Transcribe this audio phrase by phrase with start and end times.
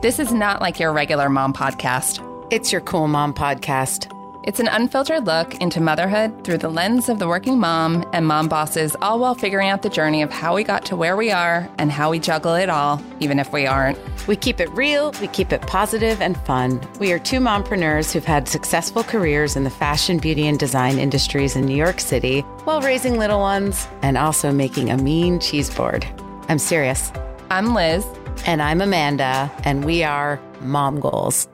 [0.00, 2.26] This is not like your regular mom podcast.
[2.50, 4.10] It's your cool mom podcast.
[4.44, 8.48] It's an unfiltered look into motherhood through the lens of the working mom and mom
[8.48, 11.68] bosses, all while figuring out the journey of how we got to where we are
[11.76, 13.98] and how we juggle it all, even if we aren't.
[14.26, 16.80] We keep it real, we keep it positive and fun.
[16.98, 21.56] We are two mompreneurs who've had successful careers in the fashion, beauty, and design industries
[21.56, 26.06] in New York City while raising little ones and also making a mean cheese board.
[26.48, 27.12] I'm serious.
[27.50, 28.06] I'm Liz.
[28.46, 31.46] And I'm Amanda, and we are Mom Goals.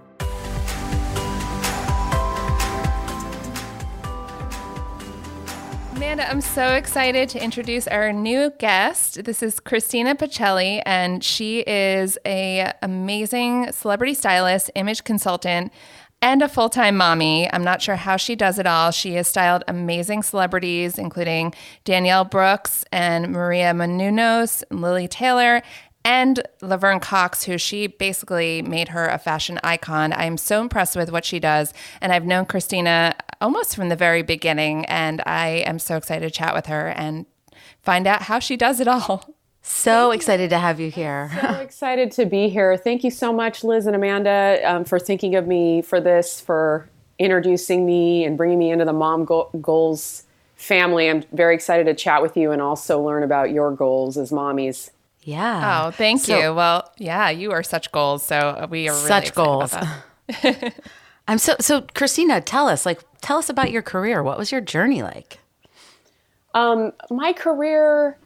[5.95, 9.25] Amanda, I'm so excited to introduce our new guest.
[9.25, 15.73] This is Christina Pacelli, and she is a amazing celebrity stylist, image consultant,
[16.23, 17.53] and a full-time mommy.
[17.53, 18.91] I'm not sure how she does it all.
[18.91, 21.53] She has styled amazing celebrities, including
[21.85, 25.63] Danielle Brooks and Maria Menounos, Lili Taylor,
[26.07, 30.13] and Laverne Cox, who she basically made her a fashion icon.
[30.13, 31.75] I'm so impressed with what she does.
[32.01, 34.85] And I've known Christina almost from the very beginning.
[34.85, 37.27] And I am so excited to chat with her and
[37.83, 39.35] find out how she does it all.
[39.69, 41.29] So excited to have you here.
[41.41, 42.77] so excited to be here.
[42.77, 46.89] Thank you so much, Liz and Amanda, um, for thinking of me for this, for
[47.19, 50.23] introducing me and bringing me into the Mom Go- Goals
[50.55, 51.11] family.
[51.11, 54.91] I'm very excited to chat with you and also learn about your goals as mommies.
[55.27, 55.87] Yeah.
[55.87, 56.55] Oh, thank so, you.
[56.55, 58.25] Well, yeah, you are such goals.
[58.25, 59.75] So we are really such goals.
[61.29, 61.83] I'm so so.
[61.95, 64.23] Christina, tell us like tell us about your career.
[64.23, 65.41] What was your journey like?
[66.55, 68.17] Um, my career.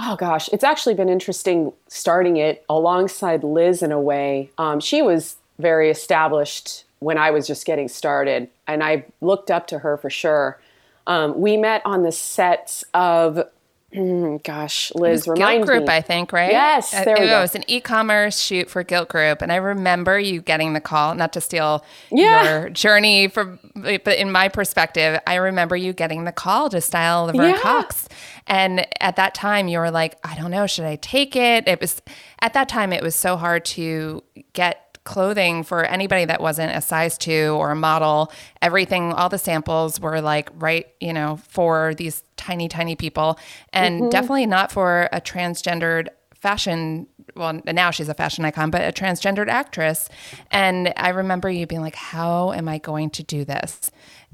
[0.00, 4.50] Oh gosh, it's actually been interesting starting it alongside Liz in a way.
[4.56, 9.66] Um, she was very established when I was just getting started, and I looked up
[9.66, 10.58] to her for sure.
[11.06, 13.46] Um, we met on the sets of
[13.94, 15.94] Mm, gosh, Liz, Gilt Group, me.
[15.94, 16.50] I think, right?
[16.50, 17.38] Yes, uh, there we it, go.
[17.38, 21.14] It was an e-commerce shoot for Gilt Group, and I remember you getting the call.
[21.14, 22.60] Not to steal yeah.
[22.60, 27.26] your journey from, but in my perspective, I remember you getting the call to style
[27.26, 27.60] Laverne yeah.
[27.60, 28.10] Cox,
[28.46, 31.80] and at that time, you were like, "I don't know, should I take it?" It
[31.80, 32.02] was
[32.40, 34.22] at that time, it was so hard to
[34.52, 38.30] get clothing for anybody that wasn't a size two or a model.
[38.60, 43.38] Everything, all the samples were like right, you know, for these tiny, tiny people,
[43.72, 44.10] and mm-hmm.
[44.10, 47.06] definitely not for a transgendered fashion.
[47.34, 50.10] Well, now she's a fashion icon, but a transgendered actress.
[50.50, 53.90] And I remember you being like, "How am I going to do this?"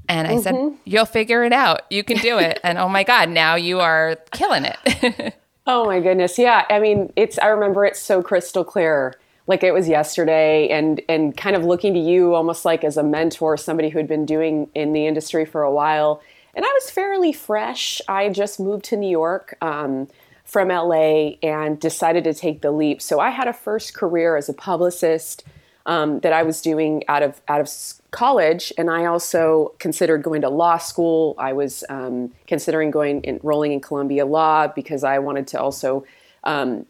[0.09, 0.41] And I mm-hmm.
[0.41, 1.83] said, You'll figure it out.
[1.89, 2.59] You can do it.
[2.63, 5.35] and oh my God, now you are killing it.
[5.65, 6.37] oh my goodness.
[6.37, 6.65] Yeah.
[6.69, 9.15] I mean, it's, I remember it so crystal clear
[9.47, 13.03] like it was yesterday and and kind of looking to you almost like as a
[13.03, 16.21] mentor somebody who had been doing in the industry for a while.
[16.55, 18.01] And i was fairly fresh.
[18.07, 20.07] I just moved to new york um,
[20.43, 23.01] from la and decided to take the leap.
[23.01, 25.43] So i had a first career as a publicist
[25.85, 27.69] um, that i was doing out of out of
[28.09, 28.73] college.
[28.77, 31.35] And i also considered going to law school.
[31.37, 36.03] I was um, considering going enrolling in columbia law because i wanted to also
[36.45, 36.85] um,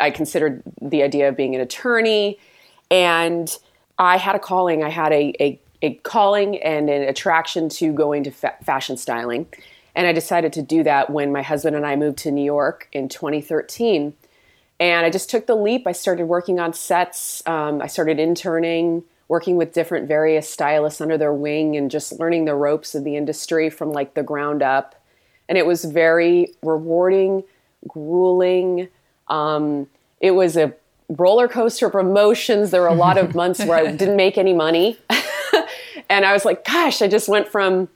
[0.00, 2.38] I considered the idea of being an attorney,
[2.90, 3.54] and
[3.98, 4.82] I had a calling.
[4.82, 9.46] I had a, a, a calling and an attraction to going to fa- fashion styling.
[9.94, 12.88] And I decided to do that when my husband and I moved to New York
[12.92, 14.14] in 2013.
[14.78, 15.86] And I just took the leap.
[15.86, 17.42] I started working on sets.
[17.46, 22.46] Um, I started interning, working with different various stylists under their wing, and just learning
[22.46, 24.94] the ropes of the industry from like the ground up.
[25.48, 27.42] And it was very rewarding,
[27.88, 28.88] grueling.
[29.28, 29.86] Um,
[30.20, 30.74] it was a
[31.08, 32.70] roller coaster of emotions.
[32.70, 34.98] There were a lot of months where I didn't make any money.
[36.08, 37.88] and I was like, gosh, I just went from,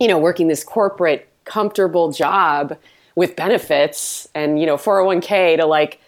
[0.00, 2.76] you know, working this corporate, comfortable job
[3.16, 6.00] with benefits and, you know, 401k to like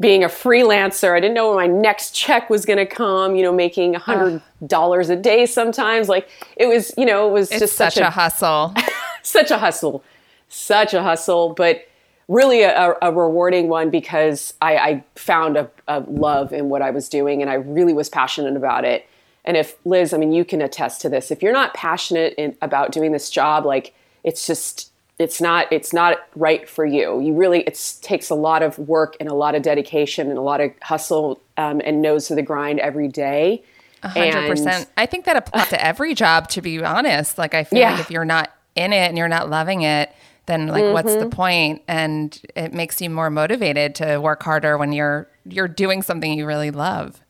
[0.00, 1.14] being a freelancer.
[1.14, 4.00] I didn't know when my next check was going to come, you know, making a
[4.00, 6.08] $100 a day sometimes.
[6.08, 8.74] Like it was, you know, it was it's just such, such a, a hustle.
[9.22, 10.04] such a hustle.
[10.48, 11.52] Such a hustle.
[11.54, 11.86] But
[12.28, 16.90] really a, a, rewarding one because I, I found a, a, love in what I
[16.90, 19.08] was doing and I really was passionate about it.
[19.46, 21.30] And if Liz, I mean, you can attest to this.
[21.30, 25.92] If you're not passionate in, about doing this job, like it's just it's not it's
[25.92, 27.20] not right for you.
[27.20, 30.42] You really it takes a lot of work and a lot of dedication and a
[30.42, 33.62] lot of hustle um, and nose to the grind every day.
[34.02, 34.88] hundred percent.
[34.96, 36.48] I think that applies to every job.
[36.50, 37.92] To be honest, like I feel yeah.
[37.92, 40.12] like if you're not in it and you're not loving it,
[40.48, 40.92] then like mm-hmm.
[40.92, 41.30] what's the mm-hmm.
[41.30, 46.36] point and it makes you more motivated to work harder when you're you're doing something
[46.36, 47.20] you really love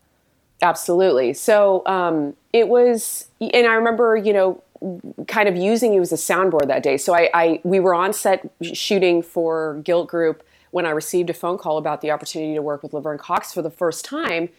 [0.63, 4.63] absolutely so um, it was and i remember you know
[5.27, 8.13] kind of using you as a soundboard that day so I, I we were on
[8.13, 10.41] set shooting for Gilt Group
[10.71, 13.61] when i received a phone call about the opportunity to work with laverne cox for
[13.61, 14.49] the first time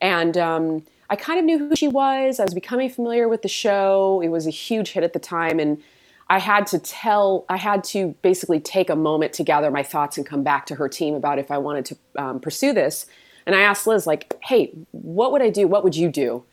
[0.00, 2.38] And um, I kind of knew who she was.
[2.38, 4.20] I was becoming familiar with the show.
[4.22, 5.58] It was a huge hit at the time.
[5.58, 5.82] And
[6.30, 10.18] I had to tell, I had to basically take a moment to gather my thoughts
[10.18, 13.06] and come back to her team about if I wanted to um, pursue this.
[13.46, 15.66] And I asked Liz, like, hey, what would I do?
[15.66, 16.44] What would you do?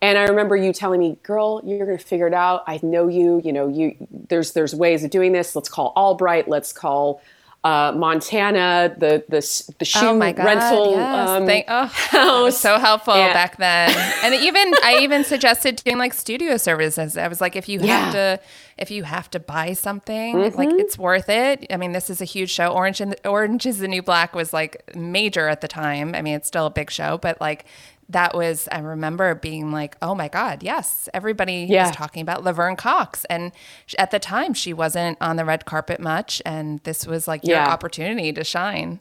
[0.00, 2.64] And I remember you telling me, "Girl, you're going to figure it out.
[2.66, 3.40] I know you.
[3.44, 3.94] You know, you.
[4.28, 5.54] There's there's ways of doing this.
[5.54, 6.48] Let's call Albright.
[6.48, 7.22] Let's call
[7.64, 11.28] uh, Montana, the the the shoe oh God, rental yes.
[11.28, 12.58] um, Thank, oh, house.
[12.58, 13.90] So helpful and, back then.
[14.24, 17.16] And even I even suggested doing like studio services.
[17.16, 17.98] I was like, if you yeah.
[17.98, 18.40] have to,
[18.78, 20.58] if you have to buy something, mm-hmm.
[20.58, 21.66] like it's worth it.
[21.70, 22.68] I mean, this is a huge show.
[22.68, 26.14] Orange and Orange is the New Black was like major at the time.
[26.16, 27.64] I mean, it's still a big show, but like
[28.08, 31.86] that was I remember being like, "Oh my god, yes, everybody yeah.
[31.86, 33.52] was talking about Laverne Cox." And
[33.98, 37.56] at the time she wasn't on the red carpet much and this was like your
[37.56, 37.68] yeah.
[37.68, 39.00] opportunity to shine.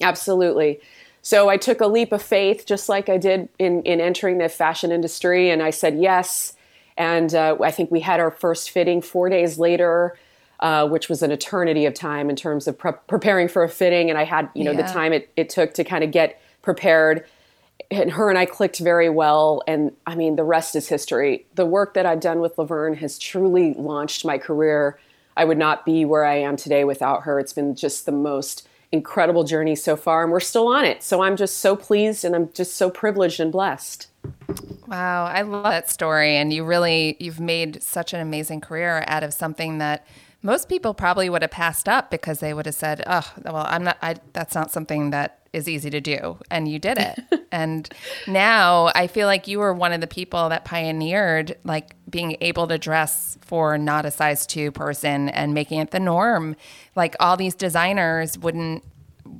[0.00, 0.80] Absolutely.
[1.22, 4.48] So I took a leap of faith just like I did in in entering the
[4.48, 6.54] fashion industry and I said yes.
[6.96, 10.16] And uh, I think we had our first fitting 4 days later.
[10.60, 14.08] Uh, which was an eternity of time in terms of pre- preparing for a fitting,
[14.08, 14.86] and I had, you know, yeah.
[14.86, 17.26] the time it, it took to kind of get prepared
[17.90, 19.62] and her and I clicked very well.
[19.66, 21.46] And I mean, the rest is history.
[21.54, 24.98] The work that I've done with Laverne has truly launched my career.
[25.36, 27.38] I would not be where I am today without her.
[27.38, 31.02] It's been just the most incredible journey so far, and we're still on it.
[31.02, 34.06] So I'm just so pleased and I'm just so privileged and blessed.
[34.86, 36.36] Wow, I love that story.
[36.36, 40.06] And you really, you've made such an amazing career out of something that
[40.44, 43.82] most people probably would have passed up because they would have said, oh, well, I'm
[43.82, 46.38] not, I, that's not something that is easy to do.
[46.50, 47.18] And you did it.
[47.54, 47.88] And
[48.26, 52.66] now i feel like you were one of the people that pioneered like being able
[52.66, 56.56] to dress for not a size 2 person and making it the norm.
[56.96, 58.82] Like all these designers wouldn't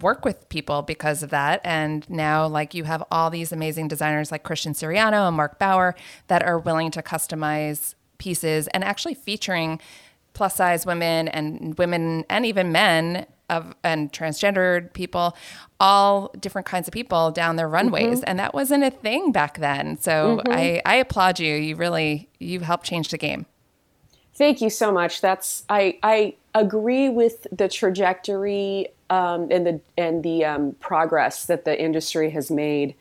[0.00, 1.60] work with people because of that.
[1.64, 5.96] And now like you have all these amazing designers like christian siriano and mark bauer
[6.28, 9.80] that are willing to customize pieces and actually featuring
[10.34, 15.36] plus size women and women and even men of and transgendered people,
[15.80, 18.28] all different kinds of people down their runways, mm-hmm.
[18.28, 19.98] and that wasn't a thing back then.
[19.98, 20.52] So mm-hmm.
[20.52, 21.54] I, I applaud you.
[21.54, 23.46] You really you've helped change the game.
[24.34, 25.20] Thank you so much.
[25.20, 31.64] That's I I agree with the trajectory um, and the and the um, progress that
[31.64, 32.94] the industry has made.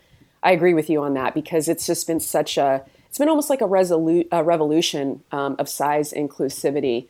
[0.44, 3.50] I agree with you on that because it's just been such a it's been almost
[3.50, 7.08] like a, resolu- a revolution um, of size inclusivity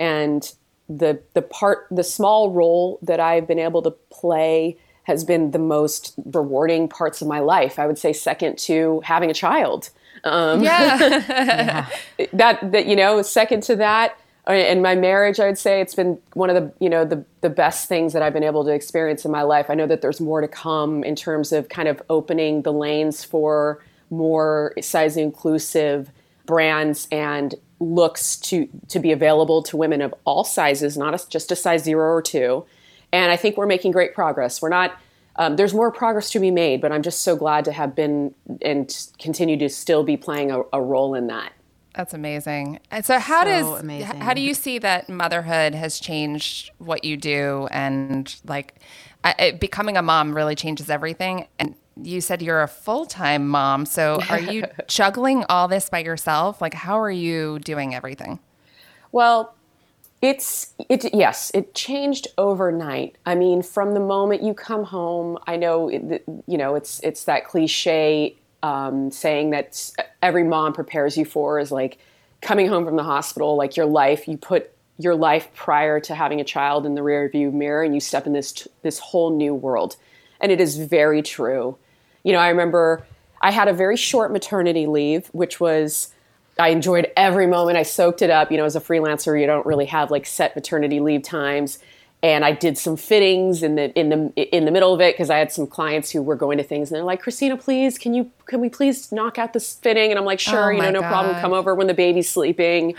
[0.00, 0.52] and
[0.88, 5.58] the the part the small role that I've been able to play has been the
[5.58, 7.78] most rewarding parts of my life.
[7.78, 9.90] I would say second to having a child.
[10.24, 11.88] Um, yeah.
[12.32, 14.18] that that you know second to that
[14.48, 17.24] uh, in my marriage I would say it's been one of the you know the
[17.40, 19.70] the best things that I've been able to experience in my life.
[19.70, 23.22] I know that there's more to come in terms of kind of opening the lanes
[23.22, 26.10] for more size inclusive
[26.46, 31.50] brands and looks to to be available to women of all sizes, not a, just
[31.50, 32.64] a size zero or two.
[33.12, 34.62] And I think we're making great progress.
[34.62, 34.98] We're not.
[35.36, 38.34] Um, there's more progress to be made, but I'm just so glad to have been
[38.60, 41.52] and continue to still be playing a, a role in that.
[41.94, 42.80] That's amazing.
[42.90, 44.20] And so, how so does amazing.
[44.20, 48.76] how do you see that motherhood has changed what you do, and like
[49.24, 51.46] I, becoming a mom really changes everything?
[51.58, 53.86] And you said you're a full time mom.
[53.86, 56.60] So are you juggling all this by yourself?
[56.60, 58.38] Like, how are you doing everything?
[59.12, 59.54] Well,
[60.22, 63.16] it's it yes, it changed overnight.
[63.24, 67.46] I mean, from the moment you come home, I know you know it's it's that
[67.46, 69.90] cliche um, saying that
[70.20, 71.98] every mom prepares you for is like
[72.42, 74.28] coming home from the hospital, like your life.
[74.28, 78.00] You put your life prior to having a child in the rearview mirror, and you
[78.00, 79.96] step in this this whole new world.
[80.42, 81.78] And it is very true
[82.22, 83.04] you know, I remember
[83.40, 86.12] I had a very short maternity leave, which was
[86.58, 87.78] I enjoyed every moment.
[87.78, 88.50] I soaked it up.
[88.50, 91.78] You know, as a freelancer, you don't really have like set maternity leave times.
[92.22, 95.30] And I did some fittings in the in the in the middle of it because
[95.30, 98.12] I had some clients who were going to things and they're like, Christina, please, can
[98.12, 100.10] you can we please knock out this fitting?
[100.10, 101.08] And I'm like, sure, oh you know, no God.
[101.08, 101.40] problem.
[101.40, 102.94] Come over when the baby's sleeping.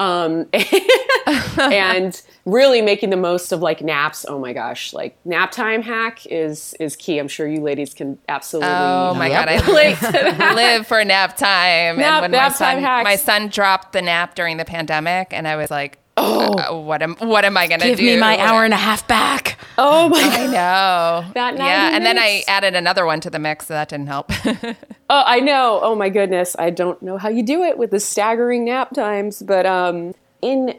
[0.00, 0.46] Um,
[1.58, 4.24] and really making the most of like naps.
[4.26, 7.18] Oh my gosh, like nap time hack is is key.
[7.18, 8.70] I'm sure you ladies can absolutely.
[8.70, 11.98] Oh my god, I live for nap time.
[11.98, 13.04] Nap, and when nap my son, hacks.
[13.04, 17.02] my son dropped the nap during the pandemic, and I was like, Oh, uh, what
[17.02, 18.04] am what am I gonna Give do?
[18.04, 19.58] Give me my hour and a half back.
[19.78, 20.18] Oh my!
[20.20, 21.54] I know that.
[21.56, 21.66] Night.
[21.66, 24.30] Yeah, and then I added another one to the mix, so that didn't help.
[24.44, 25.80] oh, I know.
[25.82, 29.42] Oh my goodness, I don't know how you do it with the staggering nap times,
[29.42, 30.78] but um, in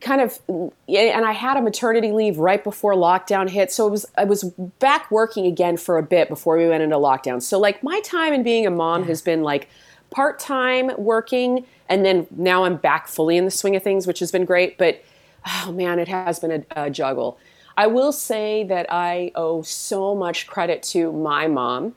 [0.00, 3.70] kind of and I had a maternity leave right before lockdown hit.
[3.70, 4.44] So it was I was
[4.78, 7.42] back working again for a bit before we went into lockdown.
[7.42, 9.68] So like my time in being a mom has been like
[10.10, 14.32] part-time working and then now I'm back fully in the swing of things, which has
[14.32, 15.02] been great, but
[15.46, 17.38] oh man, it has been a, a juggle.
[17.76, 21.94] I will say that I owe so much credit to my mom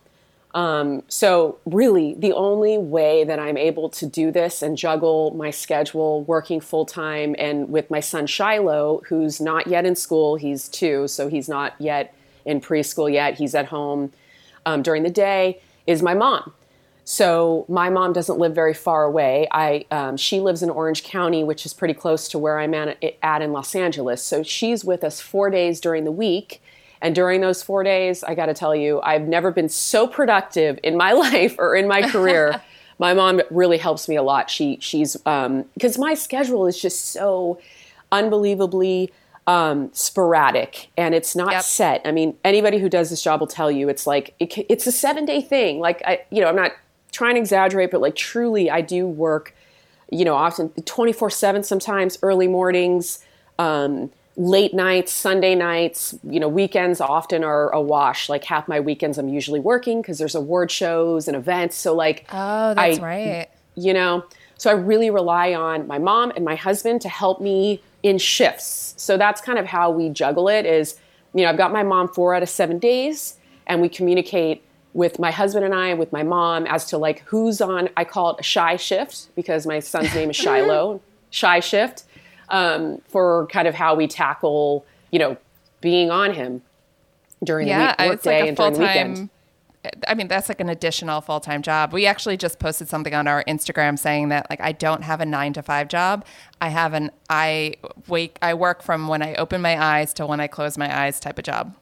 [0.53, 5.51] um, so, really, the only way that I'm able to do this and juggle my
[5.51, 10.67] schedule working full time and with my son Shiloh, who's not yet in school, he's
[10.67, 14.11] two, so he's not yet in preschool yet, he's at home
[14.65, 16.51] um, during the day, is my mom.
[17.09, 19.47] So my mom doesn't live very far away.
[19.51, 23.03] I um, she lives in Orange County, which is pretty close to where I'm at,
[23.23, 24.21] at in Los Angeles.
[24.21, 26.61] So she's with us four days during the week,
[27.01, 30.79] and during those four days, I got to tell you, I've never been so productive
[30.83, 32.61] in my life or in my career.
[32.99, 34.51] my mom really helps me a lot.
[34.51, 37.59] She she's because um, my schedule is just so
[38.11, 39.11] unbelievably
[39.47, 41.63] um, sporadic and it's not yep.
[41.63, 42.01] set.
[42.05, 44.91] I mean, anybody who does this job will tell you it's like it, it's a
[44.91, 45.79] seven day thing.
[45.79, 46.73] Like I, you know, I'm not
[47.19, 49.53] trying to exaggerate, but like truly, I do work.
[50.11, 51.63] You know, often 24 seven.
[51.63, 53.19] Sometimes early mornings.
[53.59, 58.29] Um, late nights, Sunday nights, you know, weekends often are a wash.
[58.29, 61.75] Like half my weekends I'm usually working because there's award shows and events.
[61.75, 63.49] So like Oh, that's I, right.
[63.75, 64.23] You know,
[64.57, 68.93] so I really rely on my mom and my husband to help me in shifts.
[68.95, 70.95] So that's kind of how we juggle it is,
[71.33, 73.35] you know, I've got my mom 4 out of 7 days
[73.67, 77.61] and we communicate with my husband and I with my mom as to like who's
[77.61, 82.03] on I call it a shy shift because my son's name is Shiloh, shy shift
[82.49, 85.37] um, for kind of how we tackle, you know,
[85.81, 86.61] being on him
[87.43, 89.29] during yeah, the week, workday like and during the weekend.
[90.07, 91.93] I mean, that's like an additional full time job.
[91.93, 95.25] We actually just posted something on our Instagram saying that like I don't have a
[95.25, 96.25] nine to five job.
[96.59, 97.75] I have an I
[98.07, 101.19] wake I work from when I open my eyes to when I close my eyes
[101.19, 101.75] type of job.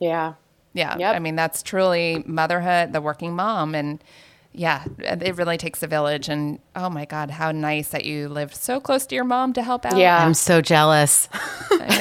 [0.00, 0.34] Yeah.
[0.76, 0.96] Yeah.
[0.98, 1.16] Yep.
[1.16, 4.02] I mean, that's truly motherhood, the working mom, and
[4.52, 6.28] yeah, it really takes a village.
[6.28, 9.62] And oh my God, how nice that you lived so close to your mom to
[9.62, 9.98] help out.
[9.98, 10.24] Yeah.
[10.24, 11.28] I'm so jealous.
[11.70, 11.98] I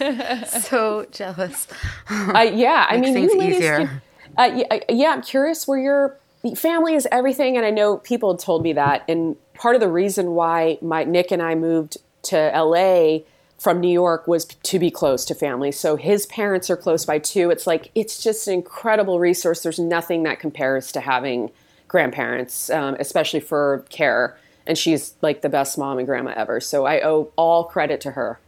[0.00, 0.44] know.
[0.60, 1.66] so jealous.
[2.08, 2.86] Uh, yeah.
[2.88, 4.02] I mean, things you easier.
[4.38, 6.18] uh, yeah, yeah, I'm curious where your
[6.56, 7.56] family is everything.
[7.56, 9.04] And I know people told me that.
[9.08, 13.20] And part of the reason why my Nick and I moved to LA
[13.58, 15.72] from New York was to be close to family.
[15.72, 17.50] So his parents are close by too.
[17.50, 19.62] It's like, it's just an incredible resource.
[19.62, 21.50] There's nothing that compares to having
[21.88, 24.36] grandparents, um, especially for care.
[24.66, 26.60] And she's like the best mom and grandma ever.
[26.60, 28.38] So I owe all credit to her.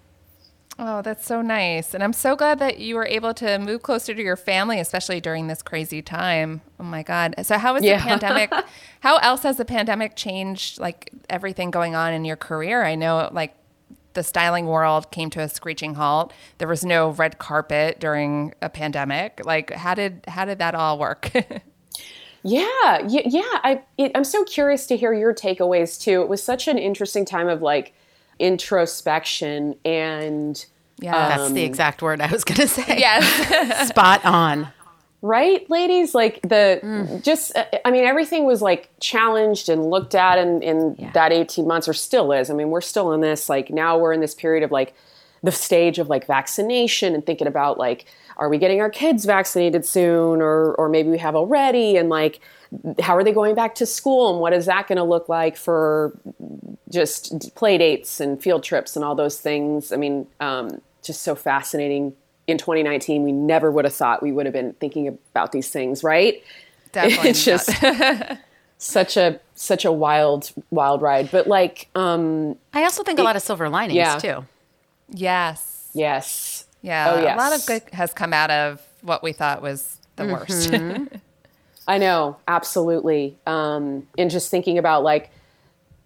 [0.80, 1.92] Oh, that's so nice.
[1.92, 5.20] And I'm so glad that you were able to move closer to your family, especially
[5.20, 6.60] during this crazy time.
[6.78, 7.34] Oh my God.
[7.42, 7.98] So, how has yeah.
[7.98, 8.52] the pandemic,
[9.00, 12.84] how else has the pandemic changed like everything going on in your career?
[12.84, 13.56] I know like
[14.18, 16.32] the styling world came to a screeching halt.
[16.58, 19.40] There was no red carpet during a pandemic.
[19.44, 21.30] Like, how did, how did that all work?
[22.44, 23.42] Yeah, yeah, yeah.
[23.64, 26.22] I it, I'm so curious to hear your takeaways too.
[26.22, 27.94] It was such an interesting time of like
[28.38, 30.64] introspection and
[31.00, 32.96] yeah, um, that's the um, exact word I was going to say.
[32.96, 34.68] Yes, spot on.
[35.20, 36.14] Right, ladies.
[36.14, 37.22] Like the mm.
[37.24, 41.10] just, uh, I mean, everything was like challenged and looked at in, in yeah.
[41.12, 42.50] that 18 months, or still is.
[42.50, 43.48] I mean, we're still in this.
[43.48, 44.94] Like now, we're in this period of like
[45.42, 48.06] the stage of like vaccination and thinking about like
[48.36, 52.40] are we getting our kids vaccinated soon or or maybe we have already and like
[53.00, 55.56] how are they going back to school and what is that going to look like
[55.56, 56.18] for
[56.90, 61.34] just play dates and field trips and all those things i mean um, just so
[61.34, 62.12] fascinating
[62.48, 66.02] in 2019 we never would have thought we would have been thinking about these things
[66.02, 66.42] right
[66.90, 67.70] definitely it's just
[68.78, 73.24] such a such a wild wild ride but like um i also think it, a
[73.24, 74.18] lot of silver linings yeah.
[74.18, 74.44] too
[75.10, 75.90] Yes.
[75.94, 76.66] Yes.
[76.82, 77.14] Yeah.
[77.14, 77.34] Oh, yes.
[77.34, 80.32] A lot of good has come out of what we thought was the mm-hmm.
[80.32, 81.22] worst.
[81.88, 83.38] I know, absolutely.
[83.46, 85.30] Um, and just thinking about like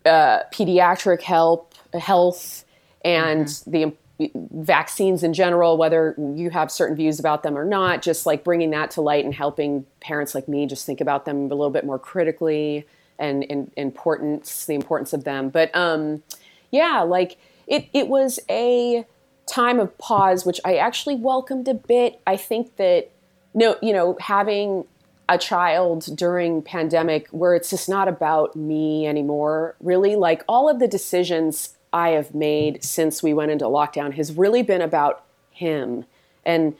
[0.06, 2.64] uh, pediatric help, health,
[3.04, 3.70] and mm-hmm.
[3.70, 3.92] the
[4.34, 8.70] vaccines in general, whether you have certain views about them or not, just like bringing
[8.70, 11.84] that to light and helping parents like me just think about them a little bit
[11.84, 12.86] more critically
[13.18, 15.48] and, and importance, the importance of them.
[15.48, 16.22] But um,
[16.70, 19.06] yeah, like it, it was a
[19.46, 22.20] time of pause, which I actually welcomed a bit.
[22.26, 23.10] I think that
[23.54, 24.84] no, you know, having
[25.28, 30.78] a child during pandemic where it's just not about me anymore, really like all of
[30.78, 36.04] the decisions I have made since we went into lockdown has really been about him.
[36.44, 36.74] And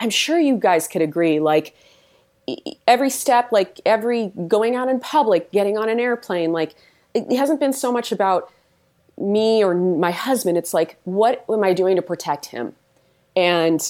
[0.00, 1.74] I'm sure you guys could agree like
[2.86, 6.74] every step like every going out in public, getting on an airplane, like
[7.14, 8.52] it hasn't been so much about
[9.18, 12.74] me or my husband, it's like, what am I doing to protect him?
[13.34, 13.80] And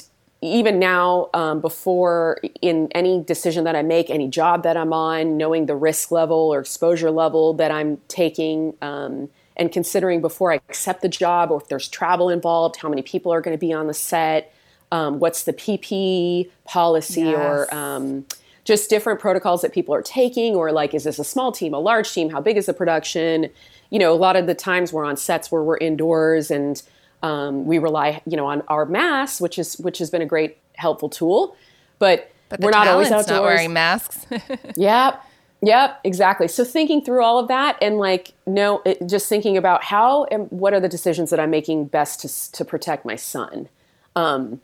[0.42, 5.36] even now, um, before in any decision that I make, any job that I'm on,
[5.36, 10.56] knowing the risk level or exposure level that I'm taking, um, and considering before I
[10.56, 13.72] accept the job or if there's travel involved, how many people are going to be
[13.72, 14.52] on the set,
[14.92, 17.38] um, what's the PP policy yes.
[17.38, 18.26] or um,
[18.64, 21.78] just different protocols that people are taking, or like, is this a small team, a
[21.78, 22.30] large team?
[22.30, 23.48] How big is the production?
[23.90, 26.82] You know, a lot of the times we're on sets where we're indoors and
[27.22, 30.58] um, we rely, you know, on our masks, which is which has been a great
[30.74, 31.56] helpful tool,
[31.98, 33.28] but, but we're not always outdoors.
[33.28, 34.26] Not wearing masks.
[34.76, 35.24] yep,
[35.62, 36.48] yep, exactly.
[36.48, 40.50] So thinking through all of that and like no, it, just thinking about how and
[40.50, 43.68] what are the decisions that I'm making best to to protect my son.
[44.14, 44.60] Um,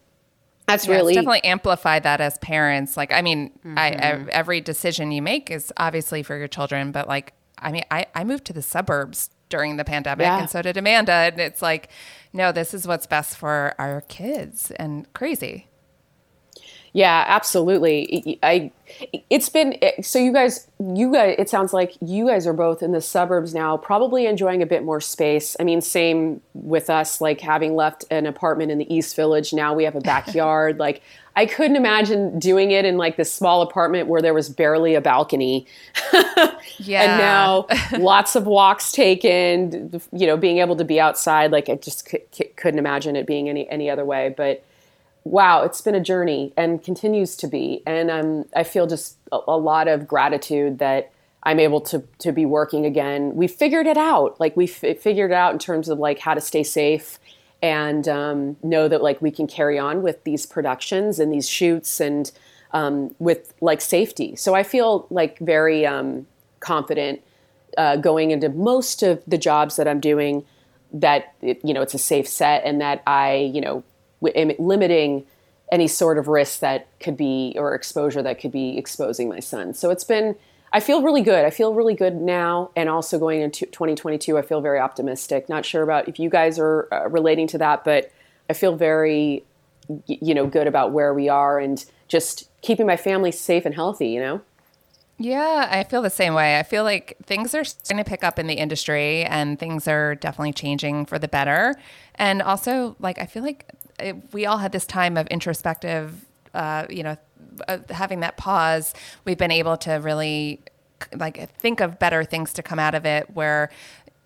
[0.67, 2.97] that's yeah, really definitely amplify that as parents.
[2.97, 3.79] Like, I mean, mm-hmm.
[3.79, 7.85] I, I, every decision you make is obviously for your children, but like, I mean,
[7.91, 10.41] I, I moved to the suburbs during the pandemic, yeah.
[10.41, 11.13] and so did Amanda.
[11.13, 11.91] And it's like,
[12.33, 15.69] no, this is what's best for our kids, and crazy.
[16.95, 18.39] Yeah, absolutely.
[18.43, 18.71] I
[19.31, 22.93] it's been so you guys you guys it sounds like you guys are both in
[22.93, 25.57] the suburbs now, probably enjoying a bit more space.
[25.59, 29.73] I mean, same with us like having left an apartment in the East Village, now
[29.73, 30.79] we have a backyard.
[30.79, 31.01] like
[31.35, 35.01] I couldn't imagine doing it in like this small apartment where there was barely a
[35.01, 35.67] balcony.
[36.77, 37.05] yeah.
[37.05, 37.67] And now
[37.99, 42.19] lots of walks taken, you know, being able to be outside like I just c-
[42.33, 44.63] c- couldn't imagine it being any any other way, but
[45.25, 47.83] wow, it's been a journey and continues to be.
[47.87, 51.13] And um, I feel just a, a, lot of gratitude that
[51.43, 53.35] I'm able to to be working again.
[53.35, 54.39] We figured it out.
[54.41, 57.19] Like we f- figured it out in terms of like how to stay safe
[57.63, 62.01] and um, know that like we can carry on with these productions and these shoots
[62.01, 62.33] and
[62.73, 64.35] um, with like safety.
[64.37, 66.27] So I feel like very um,
[66.61, 67.23] confident
[67.77, 70.45] uh, going into most of the jobs that I'm doing
[70.93, 73.83] that it, you know it's a safe set and that I you know
[74.23, 75.27] limiting
[75.71, 79.75] any sort of risk that could be or exposure that could be exposing my son.
[79.75, 80.37] So it's been
[80.75, 81.45] I feel really good.
[81.45, 85.49] I feel really good now and also going into 2022 I feel very optimistic.
[85.49, 88.11] Not sure about if you guys are uh, relating to that but
[88.49, 89.45] I feel very
[90.07, 94.09] you know good about where we are and just keeping my family safe and healthy,
[94.09, 94.41] you know?
[95.19, 96.59] Yeah, I feel the same way.
[96.59, 100.15] I feel like things are starting to pick up in the industry and things are
[100.17, 101.75] definitely changing for the better.
[102.17, 103.67] And also, like, I feel like
[104.03, 107.17] it, we all had this time of introspective, uh, you know,
[107.69, 108.95] uh, having that pause.
[109.25, 110.61] We've been able to really
[111.15, 113.31] like think of better things to come out of it.
[113.35, 113.71] Where,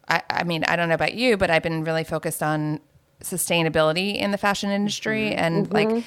[0.09, 2.81] I, I mean, I don't know about you, but I've been really focused on
[3.23, 5.39] sustainability in the fashion industry, mm-hmm.
[5.39, 5.95] and mm-hmm.
[5.95, 6.05] like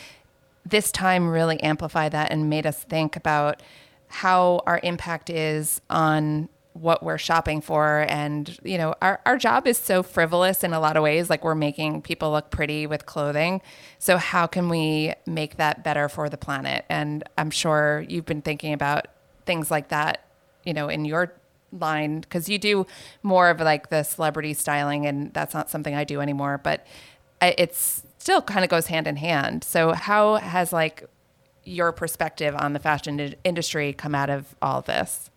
[0.66, 3.62] this time really amplified that and made us think about
[4.08, 8.06] how our impact is on what we're shopping for.
[8.10, 11.44] And you know our, our job is so frivolous in a lot of ways like
[11.44, 13.62] we're making people look pretty with clothing.
[13.98, 16.86] So how can we make that better for the planet?
[16.90, 19.08] And i'm sure you've been thinking about
[19.46, 20.26] things like that
[20.64, 21.34] you know in your
[21.72, 22.86] line because you do
[23.24, 26.86] more of like the celebrity styling and that's not something i do anymore but
[27.42, 29.64] it's still kind of goes hand in hand.
[29.64, 31.06] So how has like
[31.64, 35.30] your perspective on the fashion industry come out of all this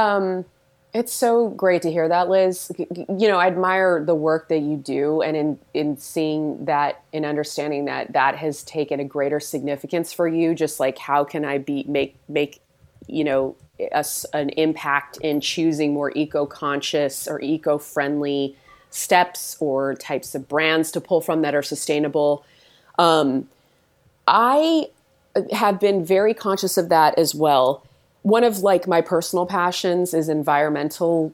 [0.00, 0.44] um,
[0.92, 2.72] it's so great to hear that, Liz.
[2.78, 7.24] You know, I admire the work that you do, and in in seeing that, in
[7.24, 10.54] understanding that, that has taken a greater significance for you.
[10.54, 12.60] Just like, how can I be make make,
[13.06, 13.56] you know,
[13.92, 18.56] a, an impact in choosing more eco conscious or eco friendly
[18.90, 22.44] steps or types of brands to pull from that are sustainable.
[22.98, 23.48] Um,
[24.26, 24.88] I
[25.52, 27.84] have been very conscious of that as well
[28.22, 31.32] one of like my personal passions is environmental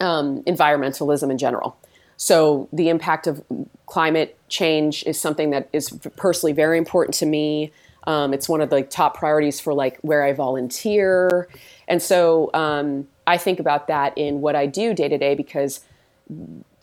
[0.00, 1.76] um, environmentalism in general.
[2.16, 3.42] So the impact of
[3.86, 7.72] climate change is something that is personally very important to me.
[8.06, 11.48] Um, it's one of the top priorities for like where I volunteer,
[11.88, 15.80] and so um, I think about that in what I do day to day because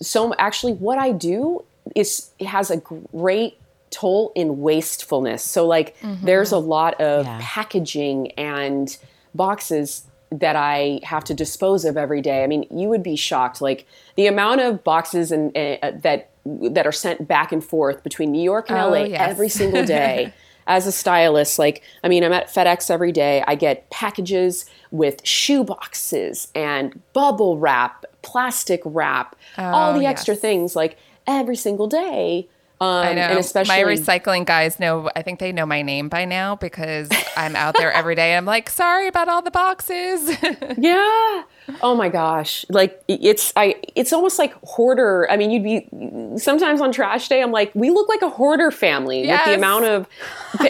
[0.02, 1.64] so actually what I do
[1.96, 3.58] is has a great
[3.90, 5.44] toll in wastefulness.
[5.44, 6.26] So like mm-hmm.
[6.26, 7.40] there's a lot of yeah.
[7.42, 8.96] packaging and
[9.36, 10.08] boxes
[10.40, 12.44] that I have to dispose of every day.
[12.44, 13.62] I mean, you would be shocked.
[13.62, 18.32] Like the amount of boxes and uh, that that are sent back and forth between
[18.32, 19.30] New York and oh, LA yes.
[19.30, 20.34] every single day.
[20.66, 23.44] As a stylist, like I mean, I'm at FedEx every day.
[23.46, 30.36] I get packages with shoe boxes and bubble wrap, plastic wrap, oh, all the extra
[30.36, 32.48] things like every single day.
[32.82, 33.22] Um, I know.
[33.22, 35.10] And especially my recycling guys know.
[35.16, 38.36] I think they know my name by now because I'm out there every day.
[38.36, 40.30] I'm like, sorry about all the boxes.
[40.78, 41.44] yeah.
[41.82, 42.66] Oh my gosh.
[42.70, 43.76] Like it's I.
[43.96, 45.30] It's almost like hoarder.
[45.30, 47.42] I mean, you'd be sometimes on trash day.
[47.42, 49.46] I'm like, we look like a hoarder family yes.
[49.46, 50.08] with the amount of,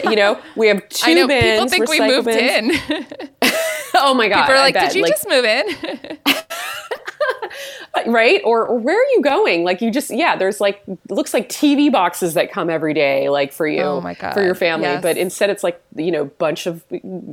[0.04, 1.44] you know, we have two I know, bins.
[1.44, 2.76] People think we moved bins.
[2.90, 3.06] in.
[3.94, 4.42] oh my god!
[4.42, 5.66] People are like, did you like, just move in?
[8.06, 8.40] right?
[8.44, 9.64] Or, or, where are you going?
[9.64, 13.52] Like you just yeah there's like looks like tv boxes that come every day like
[13.52, 14.34] for you oh my God.
[14.34, 14.86] for your family.
[14.86, 15.02] Yes.
[15.02, 16.84] but instead it's like you know bunch of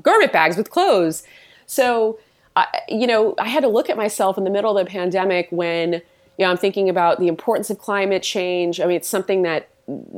[0.01, 1.23] garment bags with clothes.
[1.65, 2.19] So
[2.55, 5.47] I, you know i had to look at myself in the middle of the pandemic
[5.51, 6.01] when you
[6.39, 8.79] know i'm thinking about the importance of climate change.
[8.79, 9.69] I mean it's something that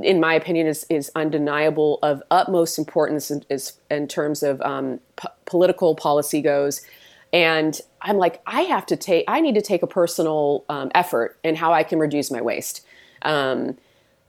[0.02, 5.00] in my opinion is, is undeniable of utmost importance in, is, in terms of um,
[5.16, 6.82] p- political policy goes
[7.34, 11.38] and I'm like, I have to take, I need to take a personal um, effort
[11.43, 12.86] in how I can reduce my waste.
[13.24, 13.78] Um,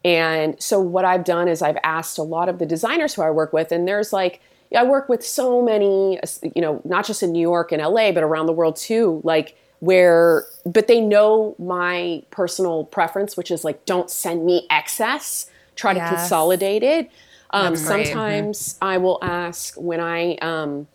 [0.04, 3.30] and so what I've done is I've asked a lot of the designers who I
[3.30, 4.40] work with, and there's like,
[4.74, 8.22] I work with so many, you know, not just in New York and LA, but
[8.22, 13.84] around the world too, like where, but they know my personal preference, which is like,
[13.84, 16.10] don't send me excess, try yes.
[16.10, 17.10] to consolidate it.
[17.50, 18.84] Um, sometimes mm-hmm.
[18.84, 20.88] I will ask when I um,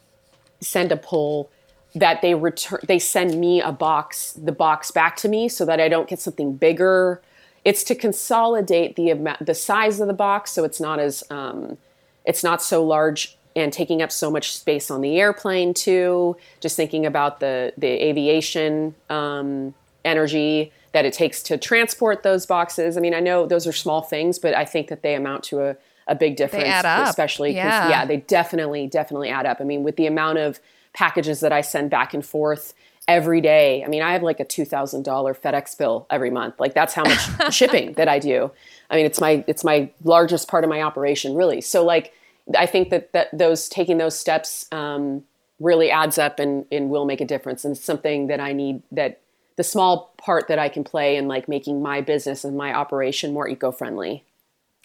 [0.60, 1.50] send a pull,
[1.96, 5.80] that they return they send me a box the box back to me so that
[5.80, 7.22] I don't get something bigger.
[7.66, 11.78] It's to consolidate the amount the size of the box so it's not as um,
[12.26, 16.38] it's not so large and taking up so much space on the airplane too.
[16.60, 19.74] Just thinking about the the aviation um,
[20.06, 22.98] energy that it takes to transport those boxes.
[22.98, 25.62] I mean, I know those are small things, but I think that they amount to
[25.62, 25.76] a,
[26.08, 26.64] a big difference.
[26.64, 27.08] They add up.
[27.08, 27.90] Especially, yeah.
[27.90, 29.58] yeah, they definitely, definitely add up.
[29.60, 30.60] I mean, with the amount of
[30.94, 32.74] packages that I send back and forth
[33.08, 33.84] every day.
[33.84, 36.60] I mean, I have like a $2,000 FedEx bill every month.
[36.60, 38.52] Like that's how much shipping that I do.
[38.90, 41.62] I mean, it's my it's my largest part of my operation, really.
[41.62, 42.14] So like
[42.58, 45.24] I think that that those taking those steps um,
[45.60, 49.22] really adds up and, and will make a difference and something that I need that
[49.56, 53.34] the small part that I can play in like making my business and my operation
[53.34, 54.24] more eco-friendly.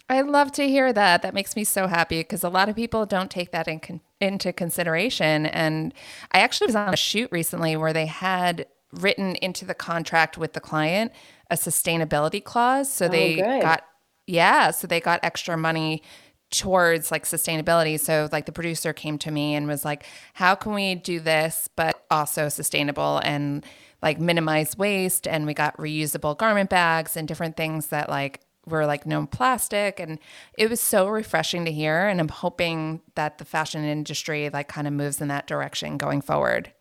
[0.08, 1.22] I love to hear that.
[1.22, 4.00] That makes me so happy because a lot of people don't take that in con-
[4.24, 5.46] into consideration.
[5.46, 5.94] And
[6.32, 10.52] I actually was on a shoot recently where they had written into the contract with
[10.52, 11.12] the client
[11.50, 12.90] a sustainability clause.
[12.90, 13.62] So oh, they good.
[13.62, 13.84] got,
[14.26, 16.02] yeah, so they got extra money
[16.50, 17.98] towards like sustainability.
[17.98, 21.68] So like the producer came to me and was like, how can we do this,
[21.76, 23.64] but also sustainable and
[24.02, 25.26] like minimize waste?
[25.26, 30.00] And we got reusable garment bags and different things that like were like no plastic
[30.00, 30.18] and
[30.56, 34.86] it was so refreshing to hear and i'm hoping that the fashion industry like kind
[34.86, 36.72] of moves in that direction going forward.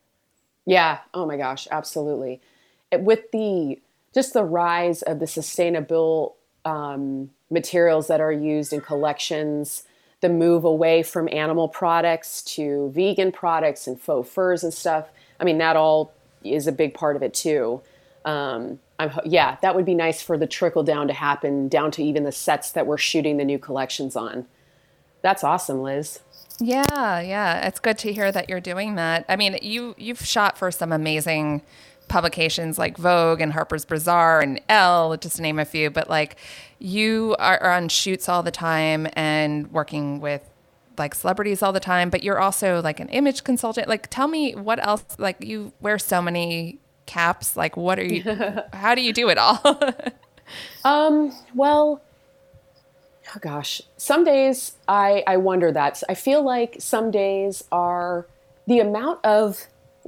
[0.65, 0.99] Yeah.
[1.13, 2.41] Oh my gosh absolutely.
[2.91, 3.79] With the
[4.13, 9.83] just the rise of the sustainable um, materials that are used in collections
[10.21, 15.43] the move away from animal products to vegan products and faux furs and stuff i
[15.43, 17.81] mean that all is a big part of it too.
[18.25, 22.03] Um, I'm, yeah, that would be nice for the trickle down to happen down to
[22.03, 24.45] even the sets that we're shooting the new collections on.
[25.21, 26.19] That's awesome, Liz.
[26.60, 29.25] Yeah, yeah, it's good to hear that you're doing that.
[29.27, 31.63] I mean, you you've shot for some amazing
[32.08, 35.89] publications like Vogue and Harper's Bazaar and Elle, just to name a few.
[35.89, 36.38] But like,
[36.79, 40.47] you are, are on shoots all the time and working with
[40.97, 42.10] like celebrities all the time.
[42.10, 43.88] But you're also like an image consultant.
[43.88, 45.03] Like, tell me what else?
[45.17, 47.55] Like, you wear so many caps?
[47.55, 48.23] Like, what are you?
[48.73, 49.59] how do you do it all?
[50.83, 51.33] um.
[51.53, 52.01] Well.
[53.35, 56.03] Oh gosh, some days I I wonder that.
[56.09, 58.27] I feel like some days are
[58.67, 59.67] the amount of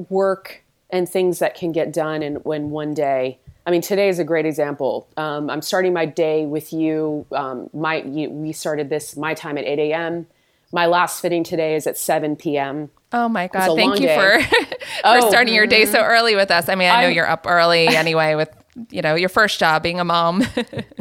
[0.10, 3.40] work and things that can get done in when one day.
[3.66, 5.08] I mean, today is a great example.
[5.18, 7.26] Um, I'm starting my day with you.
[7.32, 10.28] Um, my you, we started this my time at 8 a.m.
[10.72, 12.92] My last fitting today is at 7 p.m.
[13.16, 13.78] Oh my God.
[13.78, 14.16] Thank you day.
[14.18, 14.76] for, for
[15.06, 16.68] oh, starting your day so early with us.
[16.68, 18.50] I mean, I know I'm, you're up early anyway with,
[18.92, 20.46] you know, your first job being a mom.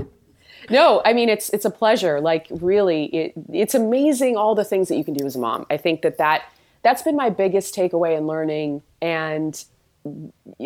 [0.70, 2.20] no, I mean, it's, it's a pleasure.
[2.20, 5.66] Like really, it, it's amazing all the things that you can do as a mom.
[5.70, 6.44] I think that that,
[6.84, 8.82] that's been my biggest takeaway in learning.
[9.02, 9.64] And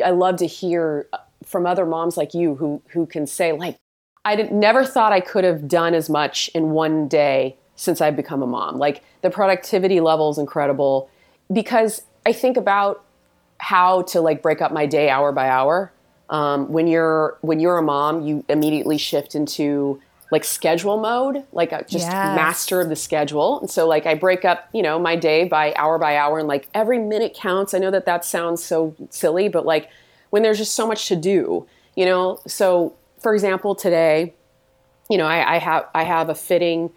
[0.05, 1.09] I love to hear
[1.47, 3.79] from other moms like you who, who can say like,
[4.23, 8.43] I never thought I could have done as much in one day since I've become
[8.43, 8.77] a mom.
[8.77, 11.09] Like the productivity level is incredible
[11.53, 13.05] because I think about
[13.59, 15.93] how to like break up my day hour by hour.
[16.31, 21.73] Um, when you're when you're a mom, you immediately shift into like schedule mode, like
[21.73, 22.37] a, just yes.
[22.37, 23.61] master of the schedule.
[23.61, 26.47] And so like I break up, you know, my day by hour by hour, and
[26.47, 27.73] like every minute counts.
[27.73, 29.89] I know that that sounds so silly, but like
[30.31, 32.41] when there's just so much to do, you know.
[32.47, 34.35] So for example, today
[35.09, 36.91] you know, I, I have I have a fitting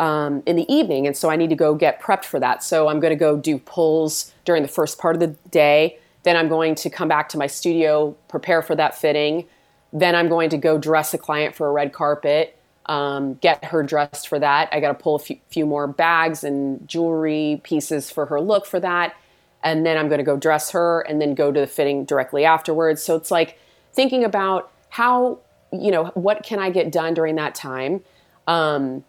[0.00, 2.64] um, in the evening, and so I need to go get prepped for that.
[2.64, 5.98] So I'm going to go do pulls during the first part of the day.
[6.22, 9.44] Then I'm going to come back to my studio, prepare for that fitting.
[9.92, 13.82] Then I'm going to go dress a client for a red carpet, um, get her
[13.82, 14.70] dressed for that.
[14.72, 18.66] I got to pull a few, few more bags and jewelry pieces for her look
[18.66, 19.14] for that.
[19.62, 22.46] And then I'm going to go dress her and then go to the fitting directly
[22.46, 23.02] afterwards.
[23.02, 23.58] So it's like
[23.92, 25.40] thinking about how,
[25.72, 28.02] you know, what can I get done during that time?
[28.46, 29.04] Um,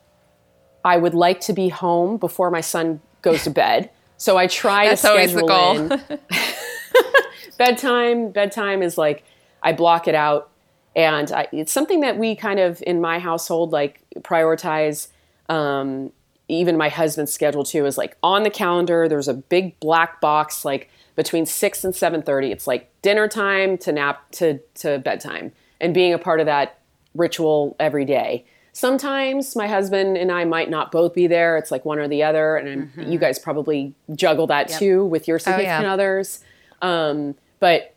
[0.84, 3.90] I would like to be home before my son goes to bed.
[4.18, 6.02] So I try to schedule in.
[7.58, 8.32] bedtime.
[8.32, 9.24] Bedtime is like
[9.64, 10.50] I block it out,
[10.96, 15.08] and I, it's something that we kind of in my household like prioritize.
[15.50, 16.12] Um,
[16.48, 19.08] even my husband's schedule too is like on the calendar.
[19.08, 22.52] There's a big black box like between six and seven thirty.
[22.52, 26.80] It's like dinner time to nap to to bedtime, and being a part of that
[27.16, 28.46] ritual every day.
[28.74, 31.58] Sometimes my husband and I might not both be there.
[31.58, 33.12] It's like one or the other, and mm-hmm.
[33.12, 34.80] you guys probably juggle that yep.
[34.80, 35.94] too with your significant oh, yeah.
[35.94, 36.40] others.
[36.82, 37.94] Um, but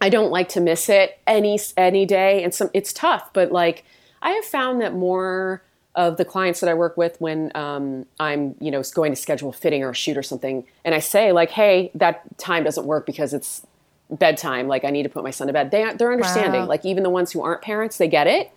[0.00, 3.32] I don't like to miss it any any day, and some it's tough.
[3.32, 3.84] But like
[4.22, 5.62] I have found that more
[5.94, 9.50] of the clients that I work with when um, I'm you know going to schedule
[9.50, 12.86] a fitting or a shoot or something, and I say like, hey, that time doesn't
[12.86, 13.66] work because it's
[14.10, 14.68] bedtime.
[14.68, 15.70] Like I need to put my son to bed.
[15.70, 16.62] They they're understanding.
[16.62, 16.68] Wow.
[16.68, 18.52] Like even the ones who aren't parents, they get it,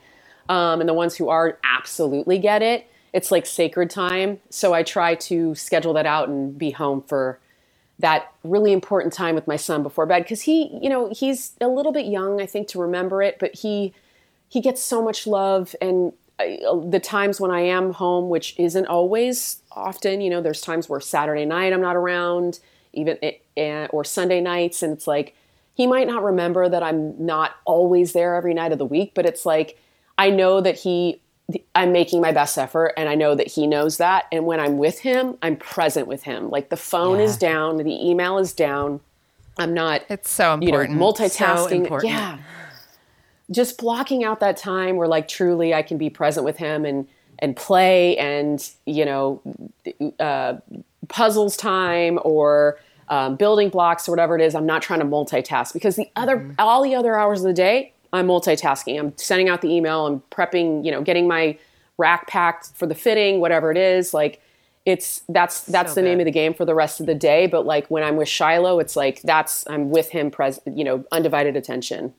[0.49, 2.87] um, and the ones who are absolutely get it.
[3.13, 4.39] It's like sacred time.
[4.49, 7.39] So I try to schedule that out and be home for
[7.99, 11.67] that really important time with my son before bed because he you know he's a
[11.67, 13.93] little bit young i think to remember it but he
[14.49, 18.87] he gets so much love and uh, the times when i am home which isn't
[18.87, 22.59] always often you know there's times where saturday night i'm not around
[22.93, 25.35] even eh, or sunday nights and it's like
[25.73, 29.25] he might not remember that i'm not always there every night of the week but
[29.25, 29.79] it's like
[30.21, 31.21] i know that he
[31.75, 34.25] I'm making my best effort and I know that he knows that.
[34.31, 36.49] And when I'm with him, I'm present with him.
[36.49, 37.25] Like the phone yeah.
[37.25, 39.01] is down, the email is down.
[39.57, 40.93] I'm not It's so important.
[40.93, 41.69] You know, multitasking.
[41.69, 42.13] So important.
[42.13, 42.37] Yeah.
[43.49, 47.07] Just blocking out that time where like truly I can be present with him and
[47.39, 49.41] and play and, you know,
[50.19, 50.57] uh,
[51.07, 52.79] puzzles time or
[53.09, 54.53] um, building blocks or whatever it is.
[54.53, 56.53] I'm not trying to multitask because the other mm-hmm.
[56.59, 58.99] all the other hours of the day, I'm multitasking.
[58.99, 60.05] I'm sending out the email.
[60.05, 60.85] I'm prepping.
[60.85, 61.57] You know, getting my
[61.97, 64.13] rack packed for the fitting, whatever it is.
[64.13, 64.41] Like
[64.85, 66.09] it's that's that's so the good.
[66.09, 67.47] name of the game for the rest of the day.
[67.47, 70.77] But like when I'm with Shiloh, it's like that's I'm with him, present.
[70.77, 72.13] You know, undivided attention.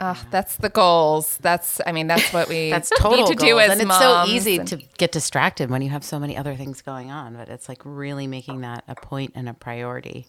[0.00, 1.38] Oh, that's the goals.
[1.38, 3.50] That's I mean that's what we that's total need to goals.
[3.50, 6.36] do as and it's so easy and, to get distracted when you have so many
[6.36, 7.34] other things going on.
[7.34, 10.26] But it's like really making that a point and a priority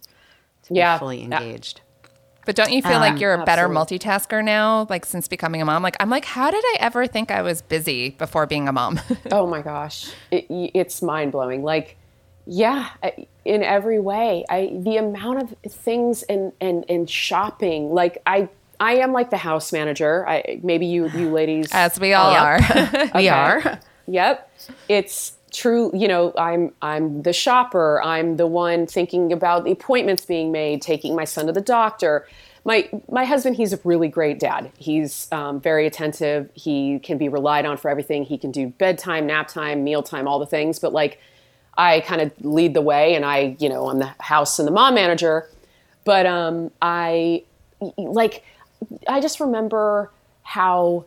[0.64, 1.82] to yeah, be fully engaged.
[2.46, 5.66] But don't you feel um, like you're a better multitasker now, like since becoming a
[5.66, 5.84] mom?
[5.84, 9.00] Like I'm like, how did I ever think I was busy before being a mom?
[9.32, 11.64] oh my gosh, it, it's mind blowing.
[11.64, 11.98] Like,
[12.46, 12.90] yeah,
[13.46, 14.46] in every way.
[14.50, 17.92] I the amount of things and and and shopping.
[17.92, 18.50] Like I
[18.80, 20.28] I am like the house manager.
[20.28, 22.60] I maybe you you ladies as we all are.
[23.16, 23.80] we are.
[24.08, 24.52] Yep.
[24.88, 28.02] It's true you know i'm i'm the shopper.
[28.04, 32.28] I'm the one thinking about the appointments being made taking my son to the doctor.
[32.66, 34.72] My my husband he's a really great dad.
[34.78, 36.50] He's um, very attentive.
[36.54, 38.24] He can be relied on for everything.
[38.24, 40.80] He can do bedtime nap time mealtime all the things.
[40.80, 41.20] But like
[41.78, 44.72] i kind of lead the way and i you know i'm the house and the
[44.72, 45.50] mom manager.
[46.04, 47.44] But um i
[47.98, 48.44] like
[49.08, 50.12] i just remember
[50.44, 51.06] how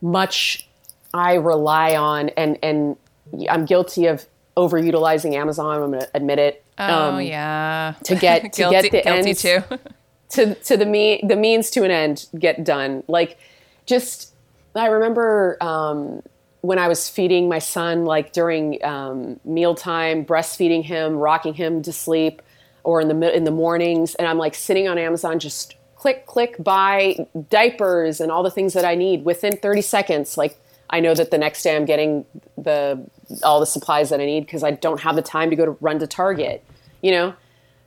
[0.00, 0.68] much
[1.12, 2.96] i rely on and and
[3.48, 5.82] I'm guilty of overutilizing Amazon.
[5.82, 6.64] I'm going to admit it.
[6.78, 7.94] Oh um, yeah.
[8.04, 9.62] To get to guilty, get the guilty ends too.
[10.30, 13.04] to to the me the means to an end get done.
[13.08, 13.38] Like
[13.86, 14.32] just
[14.74, 16.22] I remember um,
[16.62, 21.92] when I was feeding my son, like during um, mealtime, breastfeeding him, rocking him to
[21.92, 22.42] sleep,
[22.82, 26.62] or in the in the mornings, and I'm like sitting on Amazon just click click
[26.62, 27.16] buy
[27.48, 30.36] diapers and all the things that I need within 30 seconds.
[30.36, 30.58] Like
[30.90, 32.26] I know that the next day I'm getting
[32.58, 33.02] the
[33.42, 35.72] all the supplies that I need because I don't have the time to go to
[35.80, 36.64] run to Target.
[37.02, 37.34] You know.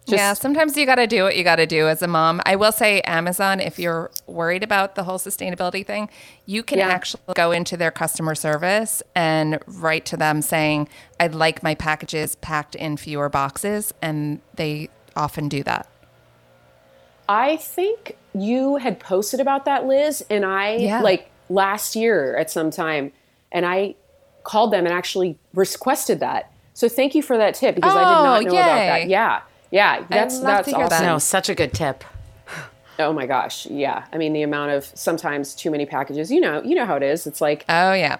[0.05, 2.39] Just, yeah, sometimes you got to do what you got to do as a mom.
[2.45, 6.09] I will say, Amazon, if you're worried about the whole sustainability thing,
[6.45, 6.87] you can yeah.
[6.87, 10.87] actually go into their customer service and write to them saying,
[11.19, 13.93] I'd like my packages packed in fewer boxes.
[14.01, 15.89] And they often do that.
[17.27, 21.01] I think you had posted about that, Liz, and I yeah.
[21.01, 23.11] like last year at some time,
[23.51, 23.95] and I
[24.47, 26.51] called them and actually requested that.
[26.73, 28.59] So thank you for that tip because oh, I did not oh, know yay.
[28.59, 29.09] about that.
[29.09, 29.41] Yeah.
[29.71, 30.05] Yeah.
[30.09, 30.89] That's that's awesome.
[30.89, 31.01] That.
[31.03, 32.03] No, such a good tip.
[32.99, 33.67] Oh my gosh.
[33.67, 34.05] Yeah.
[34.11, 36.31] I mean the amount of sometimes too many packages.
[36.31, 37.27] You know, you know how it is.
[37.27, 38.17] It's like Oh yeah.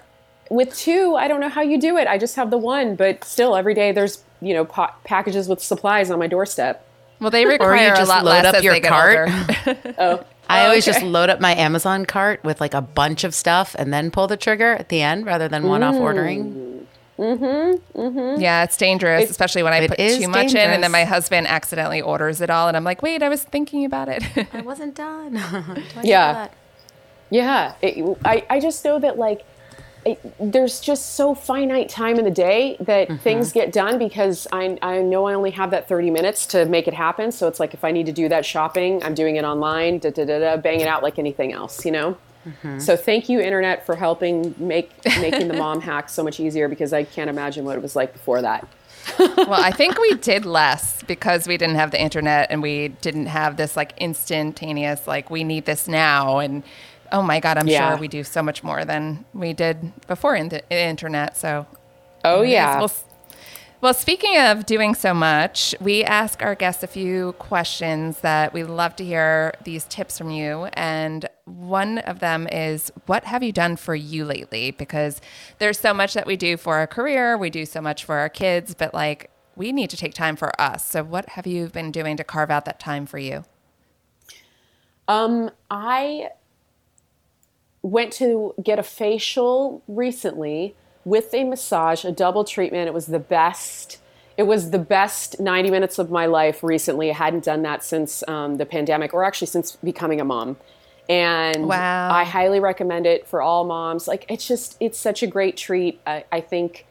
[0.52, 2.08] with two, I don't know how you do it.
[2.08, 5.64] I just have the one, but still, every day there's you know pa- packages with
[5.64, 6.88] supplies on my doorstep.
[7.20, 9.30] Well, they require a lot less as they get cart.
[9.66, 9.96] older.
[9.98, 10.24] oh.
[10.50, 11.00] I always okay.
[11.00, 14.28] just load up my Amazon cart with like a bunch of stuff and then pull
[14.28, 16.86] the trigger at the end rather than one off ordering.
[17.18, 18.00] Mm-hmm.
[18.00, 18.42] Mm-hmm.
[18.42, 21.48] Yeah, it's dangerous, it's, especially when I put too much in and then my husband
[21.48, 24.24] accidentally orders it all, and I'm like, wait, I was thinking about it.
[24.54, 25.42] I wasn't done.
[26.04, 26.50] yeah,
[27.32, 27.74] yeah.
[27.82, 29.46] It, I I just know that like
[30.40, 33.18] there's just so finite time in the day that mm-hmm.
[33.18, 36.88] things get done because I, I know I only have that 30 minutes to make
[36.88, 37.32] it happen.
[37.32, 40.12] So it's like if I need to do that shopping, I'm doing it online, da,
[40.12, 42.18] da, da, da, bang it out like anything else, you know?
[42.46, 42.80] Mm-hmm.
[42.80, 46.94] So thank you, internet, for helping make making the mom hack so much easier because
[46.94, 48.68] I can't imagine what it was like before that.
[49.20, 53.28] well, I think we did less because we didn't have the internet and we didn't
[53.28, 56.64] have this like instantaneous like we need this now and
[57.12, 57.92] oh my god, I'm yeah.
[57.92, 61.38] sure we do so much more than we did before in the internet.
[61.38, 61.66] So,
[62.24, 62.80] oh yeah.
[62.80, 62.92] Well,
[63.80, 68.64] well, speaking of doing so much, we ask our guests a few questions that we
[68.64, 70.66] love to hear these tips from you.
[70.74, 74.72] And one of them is, what have you done for you lately?
[74.72, 75.22] Because
[75.60, 78.30] there's so much that we do for our career, we do so much for our
[78.30, 80.84] kids, but like we need to take time for us.
[80.84, 83.44] So, what have you been doing to carve out that time for you?
[85.08, 86.30] Um, I
[87.88, 92.88] went to get a facial recently with a massage, a double treatment.
[92.88, 94.00] It was the best.
[94.36, 97.10] It was the best 90 minutes of my life recently.
[97.10, 100.58] I hadn't done that since um, the pandemic, or actually since becoming a mom.
[101.10, 102.12] And wow.
[102.12, 104.08] I highly recommend it for all moms.
[104.08, 106.02] Like it's just, it's such a great treat.
[106.06, 106.86] I, I think,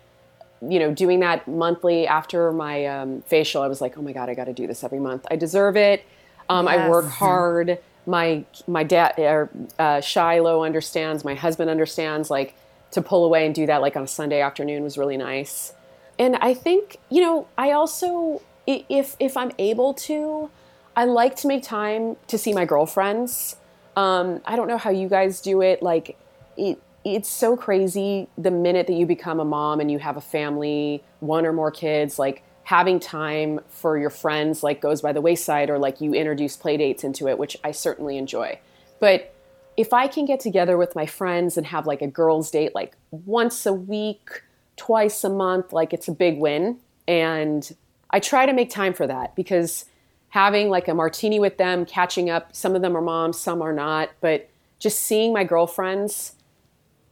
[0.67, 4.31] you know, doing that monthly after my um, facial, I was like, oh my god,
[4.31, 5.27] I got to do this every month.
[5.31, 6.05] I deserve it.
[6.49, 6.79] Um, yes.
[6.79, 11.25] I work hard my my dad or uh, Shiloh understands.
[11.25, 12.31] My husband understands.
[12.31, 12.55] Like
[12.93, 15.75] to pull away and do that like on a Sunday afternoon was really nice.
[16.19, 20.51] And I think you know I also if if I'm able to,
[20.95, 23.57] I like to make time to see my girlfriends.
[23.97, 25.83] Um, I don't know how you guys do it.
[25.83, 26.17] Like
[26.57, 30.21] it it's so crazy the minute that you become a mom and you have a
[30.21, 35.21] family, one or more kids, like having time for your friends like goes by the
[35.21, 38.59] wayside or like you introduce play dates into it, which I certainly enjoy.
[38.99, 39.33] But
[39.77, 42.97] if I can get together with my friends and have like a girls' date like
[43.13, 44.43] once a week,
[44.77, 46.79] twice a month, like it's a big win.
[47.07, 47.73] And
[48.11, 49.85] I try to make time for that because
[50.31, 53.73] having like a martini with them, catching up, some of them are moms, some are
[53.73, 54.51] not, but
[54.81, 56.33] just seeing my girlfriends,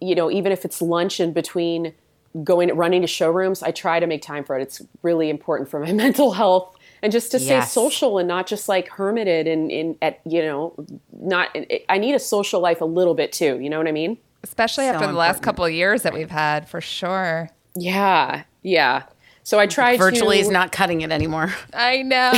[0.00, 1.94] you know, even if it's lunch in between
[2.42, 5.80] going running to showrooms i try to make time for it it's really important for
[5.80, 7.70] my mental health and just to yes.
[7.70, 10.74] stay social and not just like hermited and in at you know
[11.12, 11.56] not
[11.88, 14.84] i need a social life a little bit too you know what i mean especially
[14.84, 15.18] so after the important.
[15.18, 19.04] last couple of years that we've had for sure yeah yeah
[19.44, 21.54] so I tried virtually to, is not cutting it anymore.
[21.74, 22.32] I know.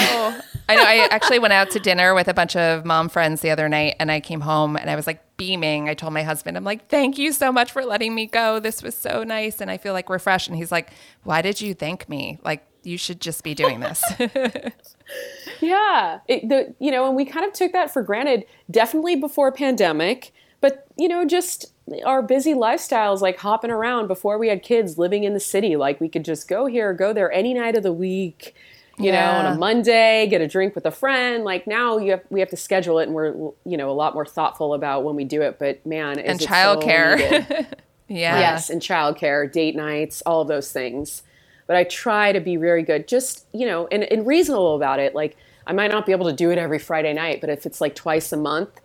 [0.69, 0.83] I know.
[0.83, 3.95] I actually went out to dinner with a bunch of mom friends the other night
[4.01, 5.89] and I came home and I was like beaming.
[5.89, 8.59] I told my husband, I'm like, thank you so much for letting me go.
[8.59, 10.49] This was so nice and I feel like refreshed.
[10.49, 10.91] And he's like,
[11.23, 12.41] why did you thank me?
[12.43, 14.03] Like, you should just be doing this.
[15.61, 16.19] yeah.
[16.27, 20.33] It, the, you know, and we kind of took that for granted, definitely before pandemic,
[20.61, 21.73] but, you know, just
[22.05, 25.77] our busy lifestyles, like hopping around before we had kids living in the city.
[25.77, 28.55] Like we could just go here, go there any night of the week,
[28.99, 29.43] you yeah.
[29.43, 31.45] know, on a Monday, get a drink with a friend.
[31.45, 33.33] Like now you have, we have to schedule it and we're,
[33.65, 35.59] you know, a lot more thoughtful about when we do it.
[35.59, 37.39] But man, and childcare.
[37.47, 37.67] So
[38.09, 38.39] yeah.
[38.39, 38.71] Yes.
[38.71, 41.23] And childcare, date nights, all of those things.
[41.67, 45.15] But I try to be very good, just, you know, and, and reasonable about it.
[45.15, 47.81] Like I might not be able to do it every Friday night, but if it's
[47.81, 48.81] like twice a month,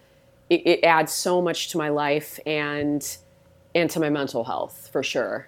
[0.52, 3.18] it, it adds so much to my life and
[3.74, 5.48] and to my mental health for sure.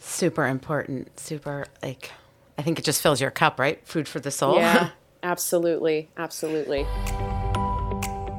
[0.00, 1.18] Super important.
[1.20, 2.10] Super like
[2.58, 3.86] I think it just fills your cup, right?
[3.86, 4.56] Food for the soul.
[4.56, 4.90] Yeah,
[5.22, 6.82] absolutely, absolutely.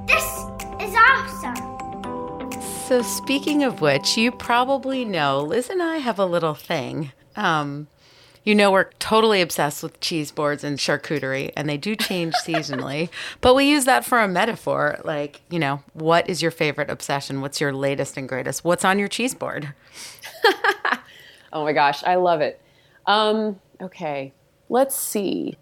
[0.08, 0.26] This
[0.82, 2.52] is awesome.
[2.88, 7.14] So speaking of which, you probably know Liz and I have a little thing.
[7.38, 7.88] Um,
[8.44, 13.10] you know, we're totally obsessed with cheese boards and charcuterie, and they do change seasonally.
[13.40, 15.00] But we use that for a metaphor.
[15.04, 17.42] Like, you know, what is your favorite obsession?
[17.42, 18.64] What's your latest and greatest?
[18.64, 19.74] What's on your cheese board?
[21.54, 22.60] oh my gosh, I love it.
[23.06, 24.34] Um, okay,
[24.70, 25.58] let's see.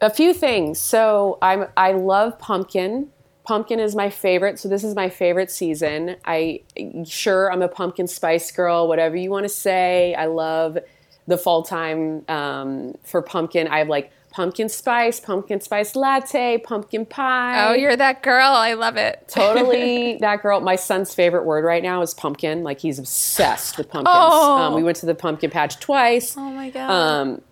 [0.00, 0.78] A few things.
[0.78, 3.10] So I'm I love pumpkin.
[3.44, 4.58] Pumpkin is my favorite.
[4.58, 6.16] So this is my favorite season.
[6.24, 6.62] I
[7.04, 10.14] sure I'm a pumpkin spice girl, whatever you want to say.
[10.14, 10.78] I love
[11.26, 13.68] the fall time um, for pumpkin.
[13.68, 17.68] I have like pumpkin spice, pumpkin spice latte, pumpkin pie.
[17.68, 18.48] Oh, you're that girl.
[18.48, 19.24] I love it.
[19.28, 20.60] totally that girl.
[20.60, 22.62] My son's favorite word right now is pumpkin.
[22.62, 24.16] Like he's obsessed with pumpkins.
[24.18, 24.58] Oh.
[24.58, 26.36] Um, we went to the pumpkin patch twice.
[26.36, 26.90] Oh my god.
[26.90, 27.42] Um,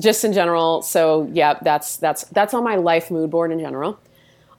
[0.00, 0.82] just in general.
[0.82, 3.98] So yeah, that's that's that's on my life mood board in general.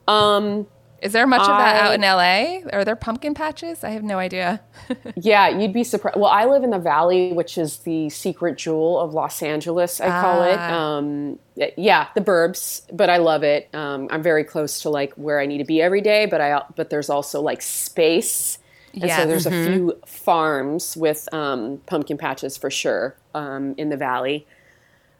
[0.06, 0.66] Um,
[1.04, 2.66] Is there much of that out in LA?
[2.74, 3.84] Are there pumpkin patches?
[3.84, 4.62] I have no idea.
[5.16, 6.16] yeah, you'd be surprised.
[6.16, 10.00] Well, I live in the Valley, which is the secret jewel of Los Angeles.
[10.00, 10.56] I call it.
[10.58, 10.96] Ah.
[10.96, 11.38] Um,
[11.76, 13.68] yeah, the burbs, but I love it.
[13.74, 16.62] Um, I'm very close to like where I need to be every day, but I
[16.74, 18.58] but there's also like space.
[18.94, 19.26] And so Yes.
[19.26, 24.46] there's a few farms with um, pumpkin patches for sure um, in the valley.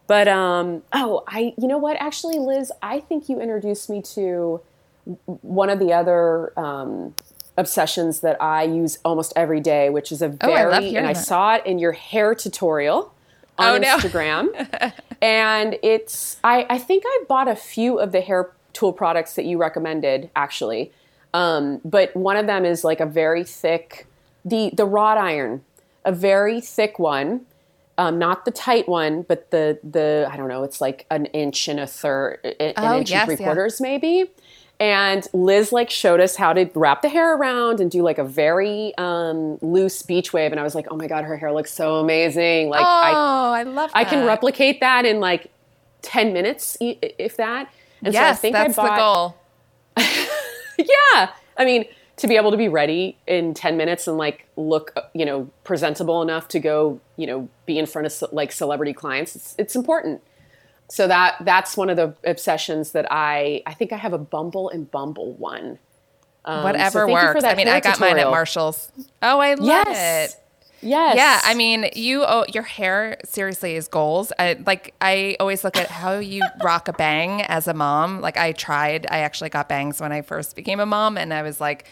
[0.06, 1.98] But um, oh, I you know what?
[2.00, 4.62] Actually, Liz, I think you introduced me to
[5.26, 7.14] one of the other um,
[7.56, 11.12] obsessions that I use almost every day, which is a Oh, I very and I
[11.12, 11.24] that.
[11.24, 13.12] saw it in your hair tutorial
[13.58, 13.96] on Oh, no.
[13.98, 14.92] Instagram,
[15.22, 19.44] and it's I I think I bought a few of the hair tool products that
[19.44, 20.90] you recommended actually,
[21.32, 24.06] um, but one of them is like a very thick
[24.44, 25.62] the the wrought iron,
[26.04, 27.46] a very thick one.
[27.96, 30.64] Um, not the tight one, but the the I don't know.
[30.64, 33.46] It's like an inch and a third, an Oh, inch yes, and three yeah.
[33.52, 34.32] quarters maybe.
[34.80, 38.24] And Liz like showed us how to wrap the hair around and do like a
[38.24, 40.50] very um, loose beach wave.
[40.50, 42.68] And I was like, oh my god, her hair looks so amazing.
[42.70, 43.90] Like oh, I I, love.
[43.94, 45.50] I can replicate that in like
[46.02, 47.72] ten minutes, if that.
[48.02, 49.36] And Yes, so I think that's I bought,
[49.96, 50.26] the goal.
[50.78, 51.30] yeah.
[51.56, 55.02] I mean, to be able to be ready in 10 minutes and like look, uh,
[55.14, 59.34] you know, presentable enough to go, you know, be in front of like celebrity clients,
[59.34, 60.22] it's, it's important.
[60.88, 64.68] So that that's one of the obsessions that I I think I have a Bumble
[64.68, 65.78] and Bumble one.
[66.44, 67.42] Um, Whatever for works.
[67.44, 68.28] I mean, I got mine at.
[68.30, 68.92] Marshalls.
[69.22, 70.34] Oh, I love Yes.
[70.34, 70.40] it.
[70.82, 71.16] Yes.
[71.16, 74.30] Yeah, I mean, you oh, your hair seriously is goals.
[74.38, 78.20] I like I always look at how you rock a bang as a mom.
[78.20, 81.40] Like I tried, I actually got bangs when I first became a mom and I
[81.40, 81.86] was like,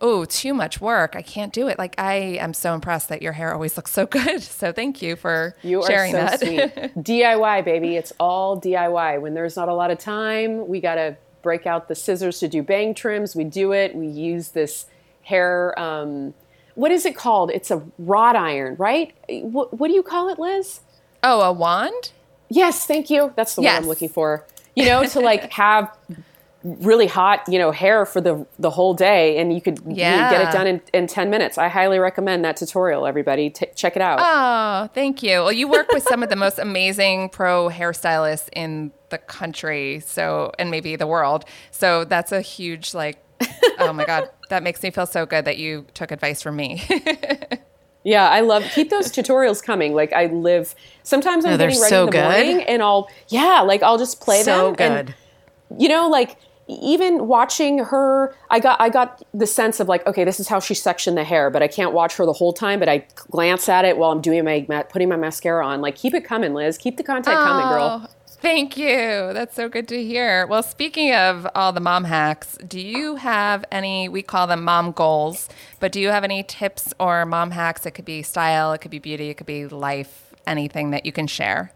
[0.00, 1.14] "Oh, too much work.
[1.16, 4.06] I can't do it." Like I am so impressed that your hair always looks so
[4.18, 4.42] good.
[4.42, 6.40] So thank you for You are sharing so that.
[6.40, 6.60] sweet.
[6.96, 7.96] DIY, baby.
[7.96, 9.20] It's all DIY.
[9.20, 12.48] When there's not a lot of time, we got to break out the scissors to
[12.48, 13.36] do bang trims.
[13.36, 13.94] We do it.
[13.94, 14.86] We use this
[15.22, 15.78] hair.
[15.78, 16.34] Um,
[16.74, 17.50] what is it called?
[17.52, 19.14] It's a wrought iron, right?
[19.28, 20.80] What, what do you call it, Liz?
[21.22, 22.12] oh, a wand?
[22.48, 23.32] Yes, thank you.
[23.34, 23.72] That's the Yes.
[23.78, 24.44] word I'm looking for.
[24.76, 25.90] You know, to like have
[26.66, 30.48] really hot, you know, hair for the the whole day, and you could you get
[30.48, 31.58] it done in, in ten minutes.
[31.58, 33.06] I highly recommend that tutorial.
[33.06, 34.18] Everybody, T- check it out.
[34.20, 35.38] Oh, thank you.
[35.40, 40.52] Well, you work with some of the most amazing pro hairstylists in the country, so
[40.58, 41.44] and maybe the world.
[41.70, 43.22] So that's a huge like
[43.78, 46.82] oh my god, that makes me feel so good that you took advice from me.
[48.04, 49.92] Yeah, I love keep those tutorials coming.
[49.92, 52.22] Like I live sometimes I'm No, getting ready so in the good.
[52.22, 54.76] morning and I'll yeah, like I'll just play so them.
[54.78, 55.14] and, good.
[55.82, 56.36] you know, like
[56.68, 60.60] even watching her I got I got the sense of like, okay, this is how
[60.60, 63.68] she sectioned the hair, but I can't watch her the whole time, but I glance
[63.68, 65.80] at it while I'm doing my putting my mascara on.
[65.80, 66.78] Like keep it coming, Liz.
[66.78, 68.02] Keep the content coming, girl.
[68.04, 68.10] Oh,
[68.40, 69.32] Thank you.
[69.32, 70.46] That's so good to hear.
[70.46, 74.92] Well, speaking of all the mom hacks, do you have any, we call them mom
[74.92, 75.48] goals,
[75.80, 77.86] but do you have any tips or mom hacks?
[77.86, 81.12] It could be style, it could be beauty, it could be life, anything that you
[81.12, 81.72] can share.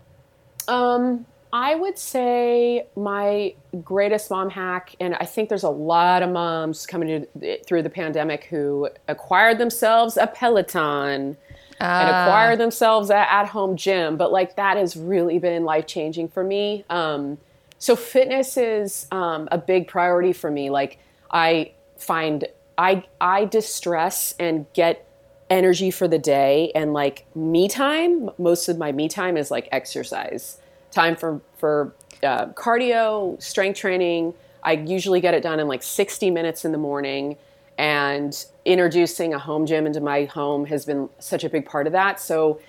[0.68, 6.30] Um, I would say my greatest mom hack, and I think there's a lot of
[6.30, 11.36] moms coming to, through the pandemic who acquired themselves a Peloton
[11.80, 14.16] and acquired themselves an at-home gym.
[14.16, 16.84] But like that has really been life changing for me.
[16.90, 17.38] Um,
[17.78, 20.70] so fitness is um, a big priority for me.
[20.70, 20.98] Like
[21.30, 22.46] I find
[22.76, 25.07] I I distress and get
[25.48, 29.68] energy for the day and like me time most of my me time is like
[29.72, 30.59] exercise
[30.91, 36.30] time for for uh, cardio strength training i usually get it done in like 60
[36.30, 37.36] minutes in the morning
[37.78, 41.93] and introducing a home gym into my home has been such a big part of
[41.93, 42.61] that so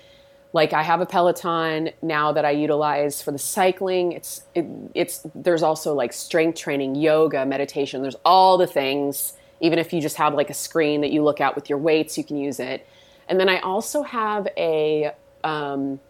[0.52, 4.12] like I have a Peloton now that I utilize for the cycling.
[4.12, 8.02] It's it, it's there's also like strength training, yoga, meditation.
[8.02, 9.34] There's all the things.
[9.60, 12.18] Even if you just have like a screen that you look at with your weights,
[12.18, 12.86] you can use it.
[13.28, 15.12] And then I also have a
[15.44, 16.00] um,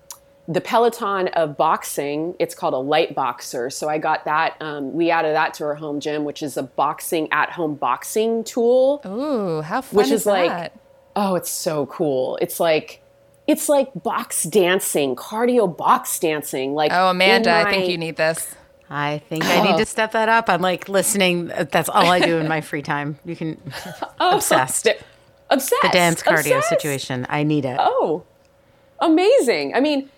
[0.48, 2.34] the Peloton of boxing.
[2.40, 3.72] It's called a Liteboxer.
[3.72, 4.56] So I got that.
[4.60, 8.42] Um, we added that to our home gym, which is a boxing at home boxing
[8.44, 10.72] tool Ooh, how fun which is, is like that?
[11.14, 13.02] oh it's so cool it's like
[13.46, 18.16] it's like box dancing cardio box dancing like Oh, Amanda, in I think you need
[18.16, 18.54] this.
[18.90, 20.48] I think I need to step that up.
[20.50, 21.46] I'm like listening.
[21.70, 23.18] That's all I do in my free time.
[23.24, 23.60] You can
[24.20, 24.84] obsessed.
[24.84, 24.96] the-
[25.50, 26.68] obsessed The dance cardio obsessed.
[26.70, 27.26] situation.
[27.28, 27.76] I need it.
[27.78, 28.24] oh
[29.00, 30.08] amazing i mean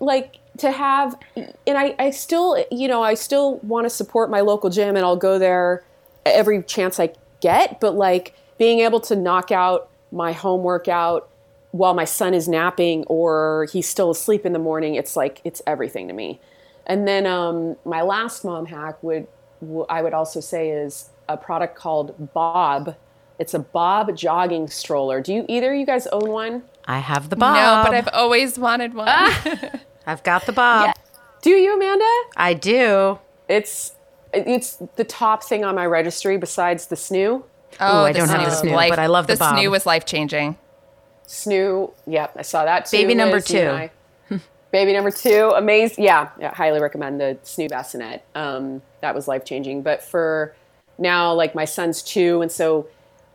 [0.00, 4.40] like to have and I, I still you know i still want to support my
[4.40, 5.84] local gym and i'll go there
[6.26, 11.28] every chance i get but like being able to knock out my home workout
[11.74, 15.60] while my son is napping or he's still asleep in the morning it's like it's
[15.66, 16.40] everything to me.
[16.86, 19.26] And then um, my last mom hack would
[19.88, 22.94] i would also say is a product called bob.
[23.40, 25.20] It's a bob jogging stroller.
[25.20, 27.56] Do you either you guys own one I have the bob.
[27.56, 29.08] No, but I've always wanted one.
[30.06, 30.94] I've got the bob.
[31.42, 32.04] do you amanda
[32.36, 33.18] I do.
[33.48, 33.92] it's
[34.32, 37.42] it's the top thing on my registry besides the snoo
[37.80, 39.56] Oh, I don't have the was snoo, but I love the bob.
[39.56, 40.56] The snoo was life changing.
[41.26, 43.90] snoo yep i saw that too Baby number Liz, two.
[44.72, 49.44] Baby number two amazing yeah, yeah highly recommend the snoo bassinet um, that was life
[49.44, 50.54] changing but for
[50.98, 52.86] now like my son's two and so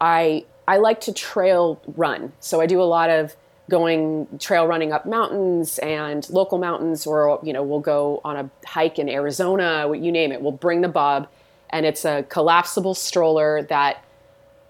[0.02, 2.32] i i like to trail run.
[2.40, 3.36] So i do a lot of
[3.70, 8.50] going trail running up mountains and local mountains or you know we'll go on a
[8.66, 10.42] hike in arizona you name it.
[10.42, 11.28] We'll bring the bob
[11.70, 14.04] and it's a collapsible stroller that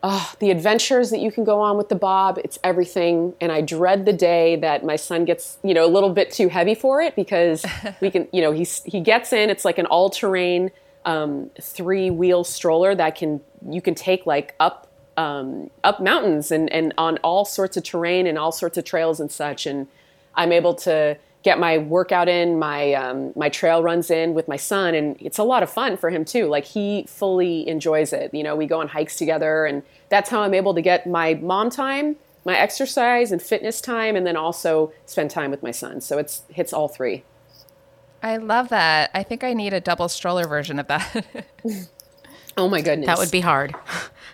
[0.03, 3.33] oh, the adventures that you can go on with the bob it's everything.
[3.41, 6.49] And i dread the day that my son gets you know a little bit too
[6.49, 7.65] heavy for it because
[8.01, 10.71] we can you know he's he gets in it's like an all-terrain
[11.05, 14.88] um, three wheel stroller that can you can take like up
[15.19, 19.19] um, up mountains and, and on all sorts of terrain and all sorts of trails
[19.19, 19.65] and such.
[19.65, 19.87] And
[20.35, 24.55] i'm able to get my workout in my um, my trail runs in with my
[24.55, 24.95] son.
[24.95, 26.47] And it's a lot of fun for him too.
[26.47, 28.33] Like he fully enjoys it.
[28.33, 29.65] You know we go on hikes together.
[29.65, 32.15] And that's how i'm able to get my mom time
[32.45, 35.99] my exercise and fitness time and then also spend time with my son.
[35.99, 37.23] So it's hits all three.
[38.23, 39.11] I love that.
[39.13, 41.25] I think I need a double stroller version of that.
[42.57, 43.07] oh my goodness.
[43.07, 43.75] That would be hard.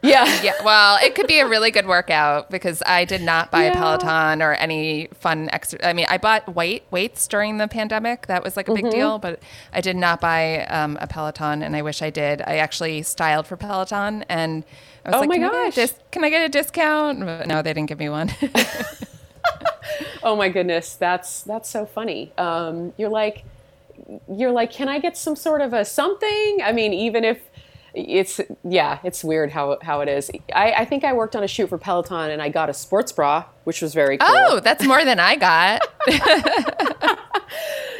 [0.06, 3.64] yeah yeah, well, it could be a really good workout because I did not buy
[3.64, 5.80] a Peloton or any fun extra.
[5.84, 8.28] I mean, I bought weight weights during the pandemic.
[8.28, 8.74] That was like a Mm-hmm.
[8.74, 9.39] big deal, but
[9.74, 12.41] I did not buy um, a Peloton, and I wish I did.
[12.41, 14.64] I actually styled for Peloton, and
[15.06, 17.20] I was Oh like, my can, I get a dis- can I get a discount?
[17.22, 18.30] But no, they didn't give me one.
[20.24, 23.45] oh my goodness that's that's so funny um, you're like
[24.28, 27.49] you're like can i get some sort of a something i mean even if
[27.96, 31.48] it's yeah it's weird how how it is i, I think i worked on a
[31.48, 34.86] shoot for peloton and i got a sports bra which was very cool oh, that's
[34.86, 35.82] more than I got.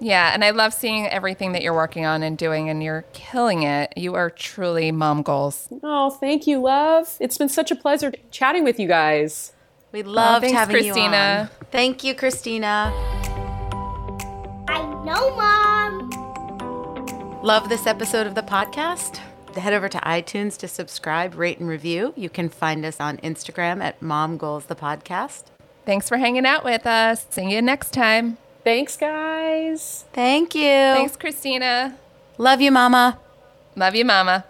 [0.00, 3.62] Yeah, and I love seeing everything that you're working on and doing, and you're killing
[3.62, 3.92] it.
[3.96, 5.68] You are truly mom goals.
[5.82, 7.16] Oh, thank you, love.
[7.20, 9.52] It's been such a pleasure chatting with you guys.
[9.92, 11.50] We loved thanks, having you Christina.
[11.50, 11.66] on.
[11.70, 12.92] Thank you, Christina.
[14.68, 16.10] I know, Mom.
[17.42, 19.20] Love this episode of the podcast?
[19.56, 22.12] Head over to iTunes to subscribe, rate, and review.
[22.16, 25.44] You can find us on Instagram at Mom Goals the Podcast.
[25.84, 27.26] Thanks for hanging out with us.
[27.30, 28.36] See you next time.
[28.68, 30.04] Thanks, guys.
[30.12, 30.92] Thank you.
[30.92, 31.96] Thanks, Christina.
[32.36, 33.18] Love you, Mama.
[33.74, 34.44] Love you, Mama.